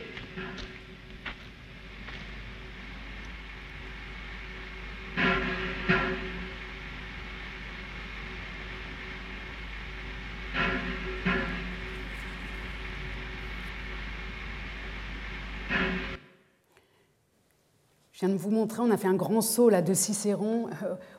[18.16, 20.70] Je viens de vous montrer, on a fait un grand saut là, de Cicéron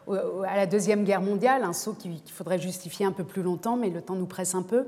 [0.08, 3.76] euh, à la Deuxième Guerre mondiale, un saut qu'il faudrait justifier un peu plus longtemps,
[3.76, 4.86] mais le temps nous presse un peu.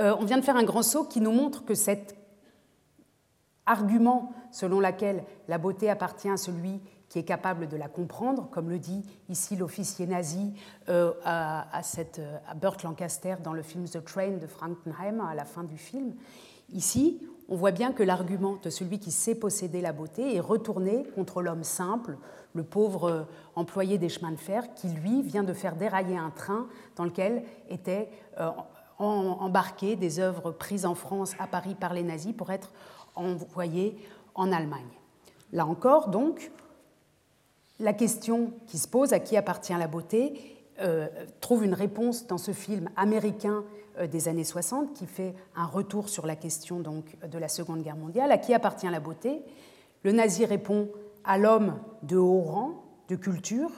[0.00, 2.16] Euh, on vient de faire un grand saut qui nous montre que cet
[3.66, 8.70] argument selon lequel la beauté appartient à celui qui est capable de la comprendre, comme
[8.70, 10.54] le dit ici l'officier nazi
[10.88, 15.64] euh, à, à, Burt Lancaster dans le film The Train de Frankenheim à la fin
[15.64, 16.14] du film.
[16.72, 17.20] Ici,
[17.50, 21.42] on voit bien que l'argument de celui qui sait posséder la beauté est retourné contre
[21.42, 22.16] l'homme simple,
[22.54, 23.22] le pauvre euh,
[23.56, 27.42] employé des chemins de fer, qui lui vient de faire dérailler un train dans lequel
[27.68, 28.50] étaient euh,
[28.98, 32.70] embarquées des œuvres prises en France, à Paris par les nazis, pour être
[33.16, 33.96] envoyées
[34.36, 34.86] en Allemagne.
[35.52, 36.52] Là encore, donc,
[37.80, 41.08] la question qui se pose, à qui appartient la beauté, euh,
[41.40, 43.64] trouve une réponse dans ce film américain
[43.98, 47.82] euh, des années 60 qui fait un retour sur la question donc, de la Seconde
[47.82, 48.32] Guerre mondiale.
[48.32, 49.42] À qui appartient la beauté
[50.02, 50.88] Le nazi répond
[51.24, 53.70] à l'homme de haut rang, de culture,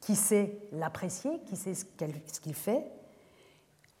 [0.00, 2.84] qui sait l'apprécier, qui sait ce qu'il fait,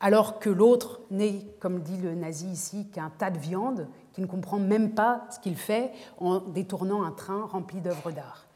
[0.00, 4.26] alors que l'autre n'est, comme dit le nazi ici, qu'un tas de viande qui ne
[4.26, 8.46] comprend même pas ce qu'il fait en détournant un train rempli d'œuvres d'art.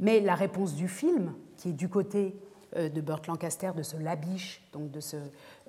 [0.00, 2.34] Mais la réponse du film, qui est du côté
[2.76, 5.16] de Burt Lancaster, de ce labiche, donc de ce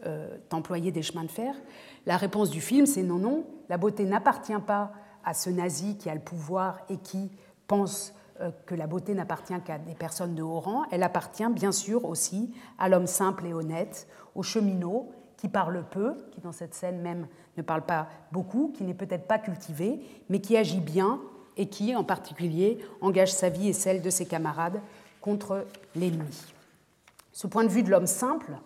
[0.05, 1.53] euh, employé des chemins de fer,
[2.05, 4.93] la réponse du film, c'est non, non, la beauté n'appartient pas
[5.25, 7.29] à ce nazi qui a le pouvoir et qui
[7.67, 11.73] pense euh, que la beauté n'appartient qu'à des personnes de haut rang, elle appartient bien
[11.73, 16.73] sûr aussi à l'homme simple et honnête, au cheminot qui parle peu, qui dans cette
[16.73, 17.27] scène même
[17.57, 21.19] ne parle pas beaucoup, qui n'est peut-être pas cultivé, mais qui agit bien
[21.57, 24.79] et qui, en particulier, engage sa vie et celle de ses camarades
[25.19, 26.53] contre l'ennemi.
[27.31, 28.57] Ce point de vue de l'homme simple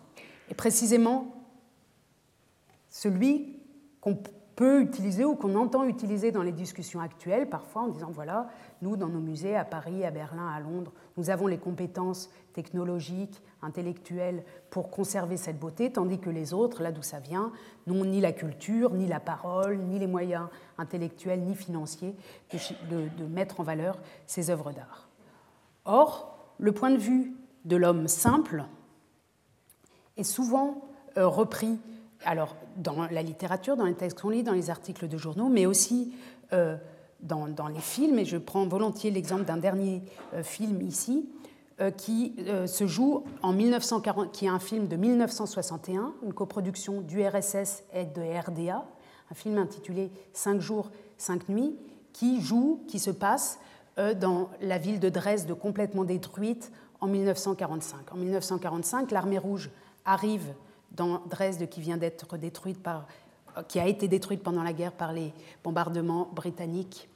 [0.50, 1.36] est précisément
[2.90, 3.60] celui
[4.02, 4.18] qu'on
[4.56, 8.50] peut utiliser ou qu'on entend utiliser dans les discussions actuelles, parfois en disant voilà,
[8.82, 13.42] nous, dans nos musées, à Paris, à Berlin, à Londres, nous avons les compétences technologiques,
[13.62, 17.52] intellectuelles pour conserver cette beauté, tandis que les autres, là d'où ça vient,
[17.88, 20.48] n'ont ni la culture, ni la parole, ni les moyens
[20.78, 22.16] intellectuels, ni financiers
[22.52, 23.98] de, mettre en valeur
[24.28, 25.08] ces œuvres d'art.
[25.86, 27.34] Or, le point de vue
[27.66, 28.66] de l'homme simple
[30.18, 30.82] est souvent
[31.18, 31.80] euh, repris
[32.26, 35.66] alors, dans la littérature, dans les textes qu'on lit, dans les articles de journaux, mais
[35.66, 36.14] aussi
[36.54, 36.78] euh,
[37.20, 38.18] dans, les films.
[38.18, 40.04] Et je prends volontiers l'exemple d'un dernier
[40.34, 41.30] euh, film ici,
[41.98, 42.36] qui
[42.68, 48.06] se joue en 1940, qui est un film de 1961, une coproduction du RSS et
[48.06, 48.86] de RDA,
[49.30, 51.76] un film intitulé Cinq jours, cinq nuits,
[52.14, 53.60] qui joue, qui se passe
[53.98, 56.72] dans la ville de Dresde complètement détruite
[57.04, 58.14] en 1945.
[58.14, 59.70] En 1945, l'armée rouge
[60.06, 60.54] arrive
[60.92, 63.08] dans Dresde qui vient d'être détruite par,
[63.68, 65.34] qui a été détruite pendant la guerre par les
[65.66, 67.10] bombardements britanniques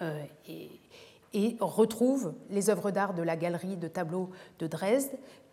[0.00, 0.70] euh, et,
[1.60, 5.10] retrouve les œuvres d'art de la galerie de tableaux de Dresde.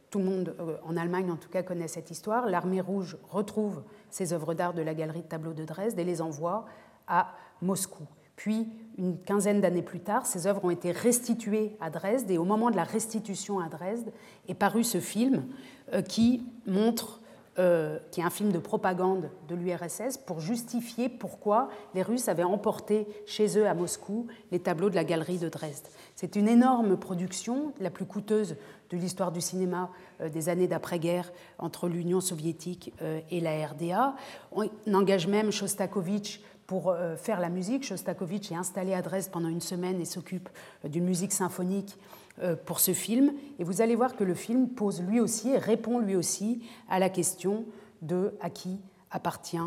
[0.10, 2.46] Tout le monde, euh, en Allemagne en tout cas, connaît cette histoire.
[2.46, 6.22] L'armée rouge retrouve ces œuvres d'art de la galerie de tableaux de Dresde et les
[6.22, 6.66] envoie
[7.10, 8.06] à Moscou.
[8.38, 12.44] Puis, une quinzaine d'années plus tard, ces œuvres ont été restituées à Dresde et au
[12.44, 14.12] moment de la restitution à Dresde
[14.48, 15.46] est paru ce film
[15.94, 17.20] euh, qui montre
[17.60, 22.42] euh, qui est un film de propagande de l'URSS, pour justifier pourquoi les Russes avaient
[22.42, 25.86] emporté chez eux à Moscou les tableaux de la galerie de Dresde.
[26.16, 28.56] C'est une énorme production, la plus coûteuse
[28.90, 32.92] de l'histoire du cinéma euh, des années d'après-guerre entre l'Union soviétique
[33.30, 34.16] et la RDA.
[34.52, 37.84] On engage même Shostakovich pour faire la musique.
[37.84, 40.50] Shostakovich est installé à Dresde pendant une semaine et s'occupe
[40.84, 41.98] d'une musique symphonique
[42.42, 43.32] euh, pour ce film.
[43.60, 46.98] Et vous allez voir que le film pose lui aussi et répond lui aussi à
[46.98, 47.64] la question
[48.02, 48.80] de à qui
[49.12, 49.58] appartient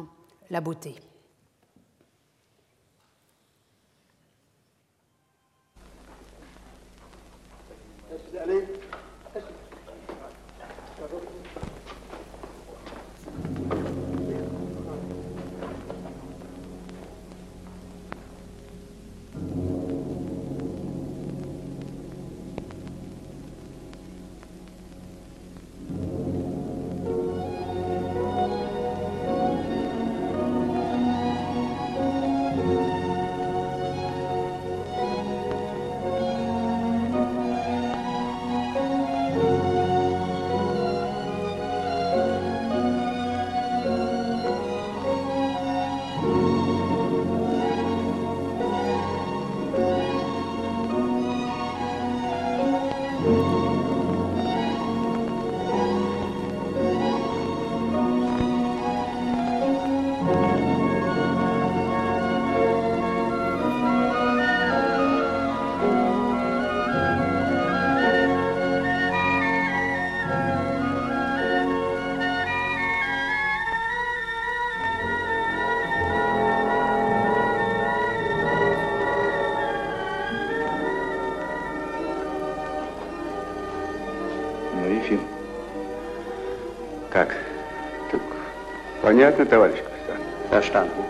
[0.50, 0.96] la beauté.
[89.15, 90.21] Понятно, товарищ капитан?
[90.49, 91.03] Verstanden.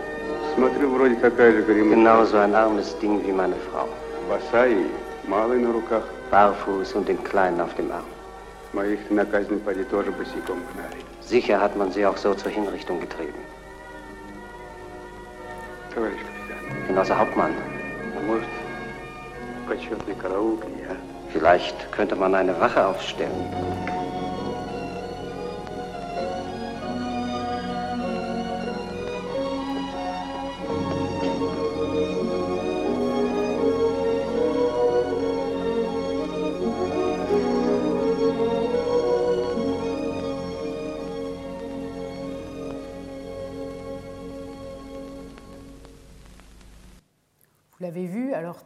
[0.54, 1.94] Смотрю, вроде такая же горемыка.
[1.96, 3.88] Genauso ein armes Ding wie meine Frau.
[4.28, 4.86] Боса и
[5.26, 6.04] малый на руках.
[6.30, 8.04] Barfuß und den Kleinen auf dem Arm.
[8.72, 11.02] Моих на казнь поди тоже босиком гнали.
[11.22, 13.40] Sicher hat man sie auch so zur Hinrichtung getrieben.
[15.94, 16.86] Товарищ капитан.
[16.88, 17.52] Genosse Hauptmann.
[18.16, 18.48] А может,
[19.68, 20.58] почетный караул,
[20.88, 20.96] ja?
[21.32, 23.46] Vielleicht könnte man eine Wache aufstellen.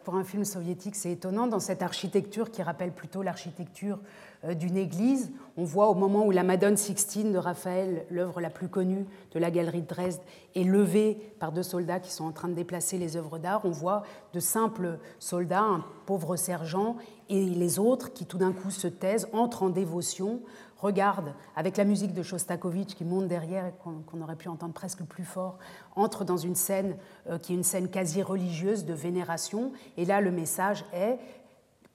[0.04, 1.48] Pour un film soviétique, c'est étonnant.
[1.48, 4.00] Dans cette architecture qui rappelle plutôt l'architecture
[4.44, 8.50] euh, d'une église, on voit au moment où la Madone Sixtine de Raphaël, l'œuvre la
[8.50, 10.22] plus connue de la galerie de Dresde,
[10.56, 13.62] est levée par deux soldats qui sont en train de déplacer les œuvres d'art.
[13.64, 16.98] On voit de simples soldats, un pauvre sergent
[17.30, 20.42] et les autres qui tout d'un coup se taisent, entrent en dévotion,
[20.82, 25.04] regarde avec la musique de Shostakovich qui monte derrière et qu'on aurait pu entendre presque
[25.04, 25.58] plus fort,
[25.96, 26.98] entre dans une scène
[27.30, 29.72] euh, qui est une scène quasi religieuse de vénération.
[29.98, 31.20] Et là, le message est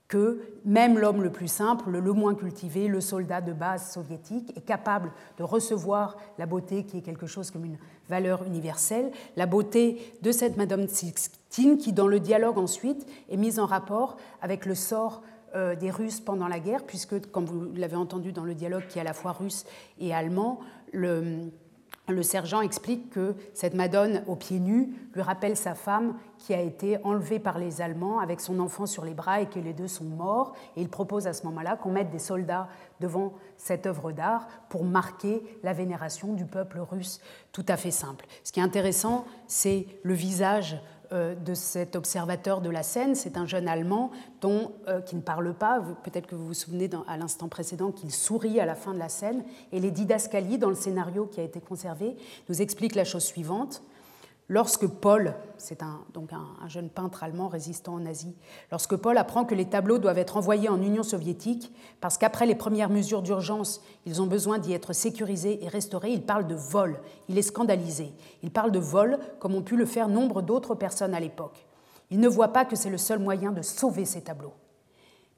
[0.07, 4.65] que même l'homme le plus simple, le moins cultivé, le soldat de base soviétique, est
[4.65, 7.77] capable de recevoir la beauté qui est quelque chose comme une
[8.07, 13.59] valeur universelle, la beauté de cette Madame Sixtine qui, dans le dialogue ensuite, est mise
[13.59, 15.23] en rapport avec le sort
[15.79, 19.01] des Russes pendant la guerre, puisque, comme vous l'avez entendu dans le dialogue qui est
[19.01, 19.65] à la fois russe
[19.99, 20.59] et allemand,
[20.91, 21.51] le,
[22.21, 26.97] sergent explique que cette Madone aux pieds nus lui rappelle sa femme qui a été
[27.03, 30.05] enlevée par les Allemands avec son enfant sur les bras et que les deux sont
[30.05, 30.53] morts.
[30.75, 34.83] Et il propose à ce moment-là qu'on mette des soldats devant cette œuvre d'art pour
[34.85, 37.19] marquer la vénération du peuple russe
[37.51, 38.25] tout à fait simple.
[38.43, 40.79] Ce qui est intéressant, c'est le visage euh,
[41.11, 43.15] de cet observateur de la scène.
[43.15, 45.81] C'est un jeune Allemand dont, euh, qui ne parle pas.
[46.03, 49.09] Peut-être que vous vous souvenez à l'instant précédent qu'il sourit à la fin de la
[49.09, 49.43] scène.
[49.71, 52.15] Et les didascalies dans le scénario qui a été conservé
[52.49, 53.83] nous expliquent la chose suivante.
[54.49, 58.33] Lorsque Paul, c'est un, donc un, jeune peintre allemand résistant en Asie,
[58.71, 62.55] lorsque Paul apprend que les tableaux doivent être envoyés en Union soviétique, parce qu'après les
[62.55, 67.01] premières mesures d'urgence, ils ont besoin d'y être sécurisés et restaurés, il parle de vol.
[67.27, 68.13] Il est scandalisé.
[68.41, 71.67] Il parle de vol comme ont pu le faire nombre d'autres personnes à l'époque.
[72.09, 74.53] Il ne voit pas que c'est le seul moyen de sauver ces tableaux.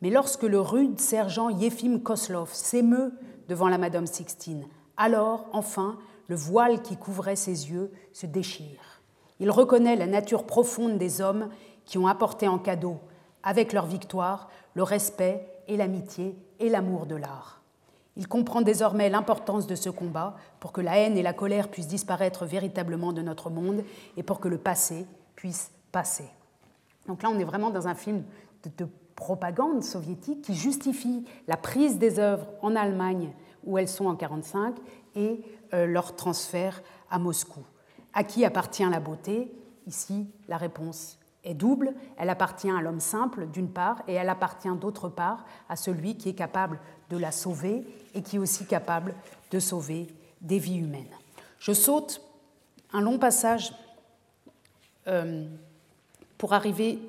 [0.03, 3.13] Mais lorsque le rude sergent Yefim Koslov s'émeut
[3.47, 5.97] devant la Madame Sixtine, alors, enfin,
[6.27, 8.98] le voile qui couvrait ses yeux se déchire.
[9.39, 11.49] Il reconnaît la nature profonde des hommes
[11.85, 12.99] qui ont apporté en cadeau,
[13.43, 17.61] avec leur victoire, le respect et l'amitié et l'amour de l'art.
[18.17, 21.87] Il comprend désormais l'importance de ce combat pour que la haine et la colère puissent
[21.87, 23.83] disparaître véritablement de notre monde
[24.17, 26.25] et pour que le passé puisse passer.
[27.07, 28.23] Donc là, on est vraiment dans un film
[28.77, 33.33] de, propagande soviétique qui justifie la prise des œuvres en Allemagne
[33.65, 34.75] où elles sont en 1945
[35.15, 35.41] et
[35.73, 37.59] euh, leur transfert à Moscou.
[38.13, 39.51] À qui appartient la beauté?
[39.87, 41.93] Ici, la réponse est double.
[42.17, 46.29] Elle appartient à l'homme simple, d'une part, et elle appartient d'autre part à celui qui
[46.29, 46.79] est capable
[47.09, 49.15] de la sauver et qui est aussi capable
[49.51, 50.07] de sauver
[50.41, 51.05] des vies humaines.
[51.59, 52.21] Je saute
[52.93, 53.73] un long passage
[55.07, 55.45] euh,
[56.37, 56.99] pour arriver,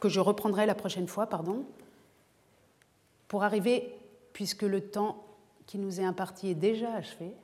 [0.00, 1.64] que je reprendrai la prochaine fois, pardon,
[3.26, 3.94] pour arriver,
[4.32, 5.24] puisque le temps
[5.66, 7.34] qui nous est imparti est déjà achevé,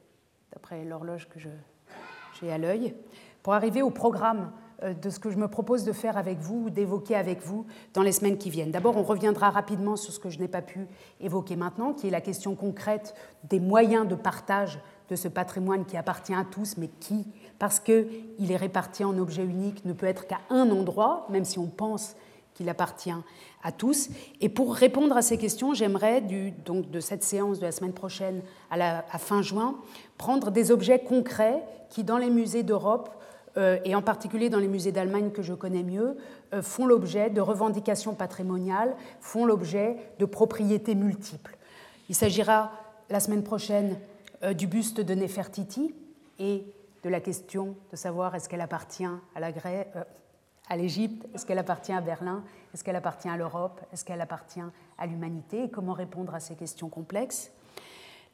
[0.52, 1.48] d'après l'horloge que je
[2.40, 2.94] j'ai à l'œil,
[3.42, 4.50] pour arriver au programme
[4.82, 8.02] euh, de ce que je me propose de faire avec vous, d'évoquer avec vous dans
[8.02, 8.70] les semaines qui viennent.
[8.70, 10.86] D'abord, on reviendra rapidement sur ce que je n'ai pas pu
[11.20, 13.14] évoquer maintenant, qui est la question concrète
[13.44, 14.80] des moyens de partage
[15.10, 17.26] de ce patrimoine qui appartient à tous, mais qui,
[17.58, 21.58] parce qu'il est réparti en objet unique, ne peut être qu'à un endroit, même si
[21.58, 22.16] on pense
[22.54, 23.10] qu'il appartient
[23.62, 24.08] à tous.
[24.40, 26.22] Et pour répondre à ces questions, j'aimerais,
[26.64, 29.76] donc de cette séance de la semaine prochaine à, fin juin,
[30.16, 33.10] prendre des objets concrets qui, dans les musées d'Europe,
[33.56, 36.16] euh, et en particulier dans les musées d'Allemagne que je connais mieux,
[36.52, 41.56] euh, font l'objet de revendications patrimoniales, font l'objet de propriétés multiples.
[42.08, 42.72] Il s'agira
[43.10, 43.96] la semaine prochaine
[44.42, 45.94] euh, du buste de Nefertiti
[46.40, 46.64] et
[47.04, 49.86] de la question de savoir est-ce qu'elle appartient à la Grèce
[50.68, 52.42] à l'Égypte Est-ce qu'elle appartient à Berlin
[52.72, 54.60] Est-ce qu'elle appartient à l'Europe Est-ce qu'elle appartient
[54.98, 57.50] à l'humanité Et comment répondre à ces questions complexes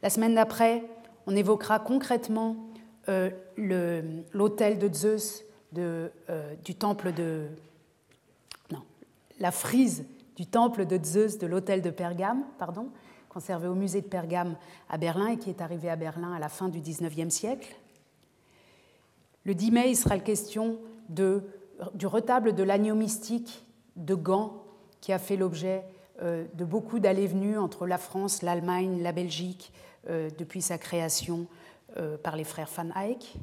[0.02, 0.84] La semaine d'après,
[1.26, 2.56] on évoquera concrètement
[3.08, 5.44] euh, l'hôtel de Zeus
[5.76, 6.08] euh,
[6.64, 7.48] du temple de...
[8.70, 8.82] Non,
[9.38, 10.04] la frise
[10.36, 12.88] du temple de Zeus de l'hôtel de Pergame, pardon,
[13.28, 14.56] conservé au musée de Pergame
[14.88, 17.76] à Berlin et qui est arrivé à Berlin à la fin du XIXe siècle.
[19.44, 20.78] Le 10 mai, il sera question
[21.08, 21.42] de
[21.94, 23.64] du retable de l'agneau mystique
[23.96, 24.64] de Gand,
[25.00, 25.84] qui a fait l'objet
[26.22, 29.72] euh, de beaucoup d'allées-venues entre la France, l'Allemagne, la Belgique,
[30.08, 31.46] euh, depuis sa création
[31.96, 33.36] euh, par les frères Van Eyck.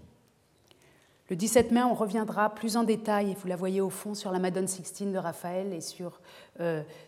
[1.30, 4.40] Le 17 mai, on reviendra plus en détail, vous la voyez au fond, sur la
[4.40, 6.22] Madone Sixtine de Raphaël et sur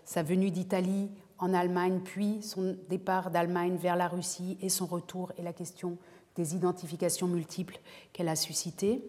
[0.04, 5.32] sa venue d'Italie en Allemagne, puis son départ d'Allemagne vers la Russie et son retour
[5.38, 5.98] et la question
[6.36, 7.80] des identifications multiples
[8.12, 9.02] qu'elle a suscitées.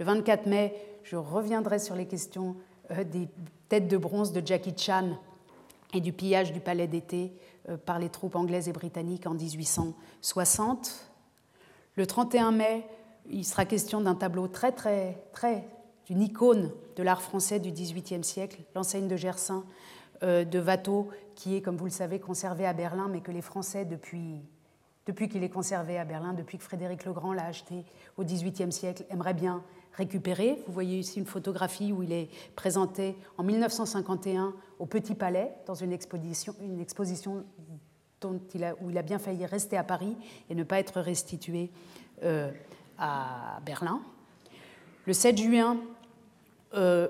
[0.00, 0.74] Le 24 mai,
[1.08, 2.56] je reviendrai sur les questions
[2.90, 3.28] euh, des
[3.68, 5.18] têtes de bronze de Jackie Chan
[5.94, 7.32] et du pillage du palais d'été
[7.68, 11.10] euh, par les troupes anglaises et britanniques en 1860.
[11.96, 12.86] Le 31 mai,
[13.30, 15.66] il sera question d'un tableau très, très, très
[16.06, 19.64] d'une icône de l'art français du XVIIIe siècle, l'enseigne de Gersain
[20.22, 23.84] de Watteau, qui est, comme vous le savez, conservée à Berlin, mais que les Français,
[23.84, 24.40] depuis,
[25.06, 27.84] depuis qu'il est conservé à Berlin, depuis que Frédéric le Grand l'a acheté
[28.16, 29.62] au XVIIIe siècle, aimeraient bien
[29.94, 30.62] récupérer.
[30.66, 35.74] Vous voyez ici une photographie où il est présenté en 1951 au Petit Palais, dans
[35.74, 37.44] une exposition, une exposition
[38.24, 40.16] où il a bien failli rester à Paris
[40.50, 41.70] et ne pas être restitué
[42.24, 42.50] euh,
[42.98, 44.00] à Berlin.
[45.06, 45.78] Le 7 juin,
[46.74, 47.08] euh,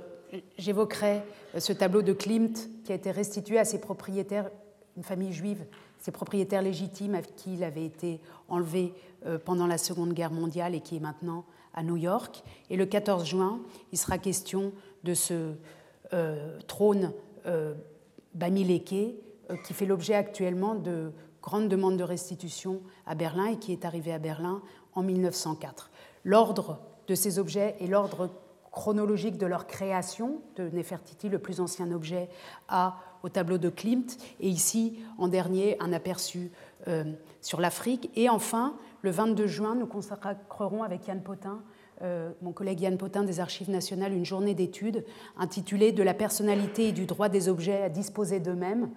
[0.59, 1.23] j'évoquerai
[1.59, 4.51] ce tableau de Klimt qui a été restitué à ses propriétaires,
[4.97, 5.65] une famille juive,
[5.99, 8.93] ses propriétaires légitimes à qui il avait été enlevé
[9.27, 12.43] euh, pendant la Seconde Guerre mondiale et qui est maintenant à New York.
[12.71, 13.61] Et le 14 juin,
[13.93, 14.73] il sera question
[15.05, 15.55] de ce
[16.13, 17.13] euh, trône
[17.47, 17.75] euh,
[18.35, 18.93] Bamileke
[19.51, 21.13] euh, qui fait l'objet actuellement de
[21.43, 24.63] grandes demandes de restitution à Berlin et qui est arrivé à Berlin
[24.95, 25.91] en 1904.
[26.25, 28.31] L'ordre de ces objets et l'ordre
[28.71, 32.29] chronologique de leur création, de Nefertiti, le plus ancien objet,
[33.23, 36.53] au tableau de Klimt, et ici, en dernier, un aperçu
[37.41, 38.11] sur l'Afrique.
[38.15, 41.61] Et enfin, le 22 juin, nous consacrerons avec Yann Potin,
[42.03, 45.05] euh, mon collègue Yann Potin des Archives nationales, une journée d'études
[45.37, 48.91] intitulée De la personnalité et du droit des objets à disposer d'eux-mêmes,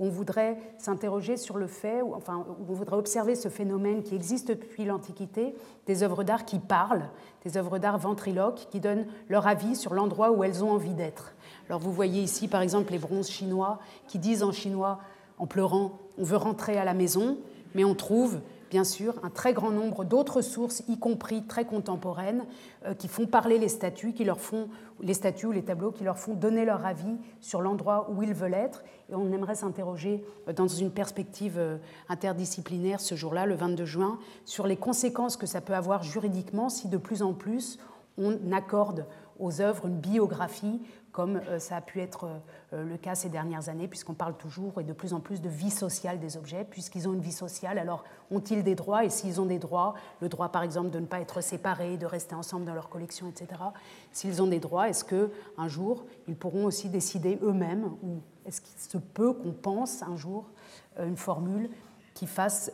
[0.00, 4.48] on voudrait s'interroger sur le fait, ou, enfin, on voudrait observer ce phénomène qui existe
[4.48, 5.56] depuis l'Antiquité,
[5.86, 7.10] des œuvres d'art qui parlent,
[7.44, 11.34] des œuvres d'art ventriloques, qui donnent leur avis sur l'endroit où elles ont envie d'être.
[11.68, 15.00] Alors vous voyez ici par exemple les bronzes chinois qui disent en chinois,
[15.36, 17.38] en pleurant, on veut rentrer à la maison,
[17.74, 18.40] mais on trouve
[18.70, 22.44] bien sûr un très grand nombre d'autres sources, y compris très contemporaines,
[22.86, 24.68] euh, qui font parler les statues, qui leur font
[25.00, 28.34] les statues ou les tableaux, qui leur font donner leur avis sur l'endroit où ils
[28.34, 28.84] veulent être.
[29.10, 34.18] Et on aimerait s'interroger euh, dans une perspective euh, interdisciplinaire ce jour-là, le 22 juin,
[34.44, 37.78] sur les conséquences que ça peut avoir juridiquement si de plus en plus
[38.18, 39.06] on accorde
[39.38, 40.80] aux œuvres une biographie
[41.18, 42.28] comme euh, ça a pu être
[42.72, 45.48] euh, le cas ces dernières années, puisqu'on parle toujours et de plus en plus de
[45.48, 49.04] vie sociale des objets, puisqu'ils ont une vie sociale, alors ont-ils des droits?
[49.04, 52.06] Et s'ils ont des droits, le droit par exemple de ne pas être séparés, de
[52.06, 53.48] rester ensemble dans leur collection, etc.,
[54.12, 58.78] s'ils ont des droits, est-ce qu'un jour, ils pourront aussi décider eux-mêmes, ou est-ce qu'il
[58.78, 60.44] se peut qu'on pense un jour
[61.00, 61.68] euh, une formule
[62.14, 62.72] qui, fasse,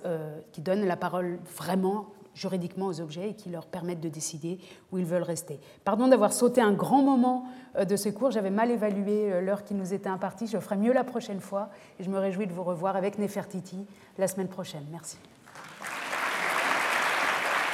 [0.52, 4.58] qui donne la parole vraiment juridiquement aux objets et qui leur permettent de décider
[4.92, 5.58] où ils veulent rester.
[5.84, 7.44] Pardon d'avoir sauté un grand moment
[7.76, 10.76] euh, de ce cours, j'avais mal évalué euh, l'heure qui nous était impartie, je ferai
[10.76, 13.86] mieux la prochaine fois et je me réjouis de vous revoir avec Nefertiti
[14.18, 14.84] la semaine prochaine.
[14.90, 15.16] Merci.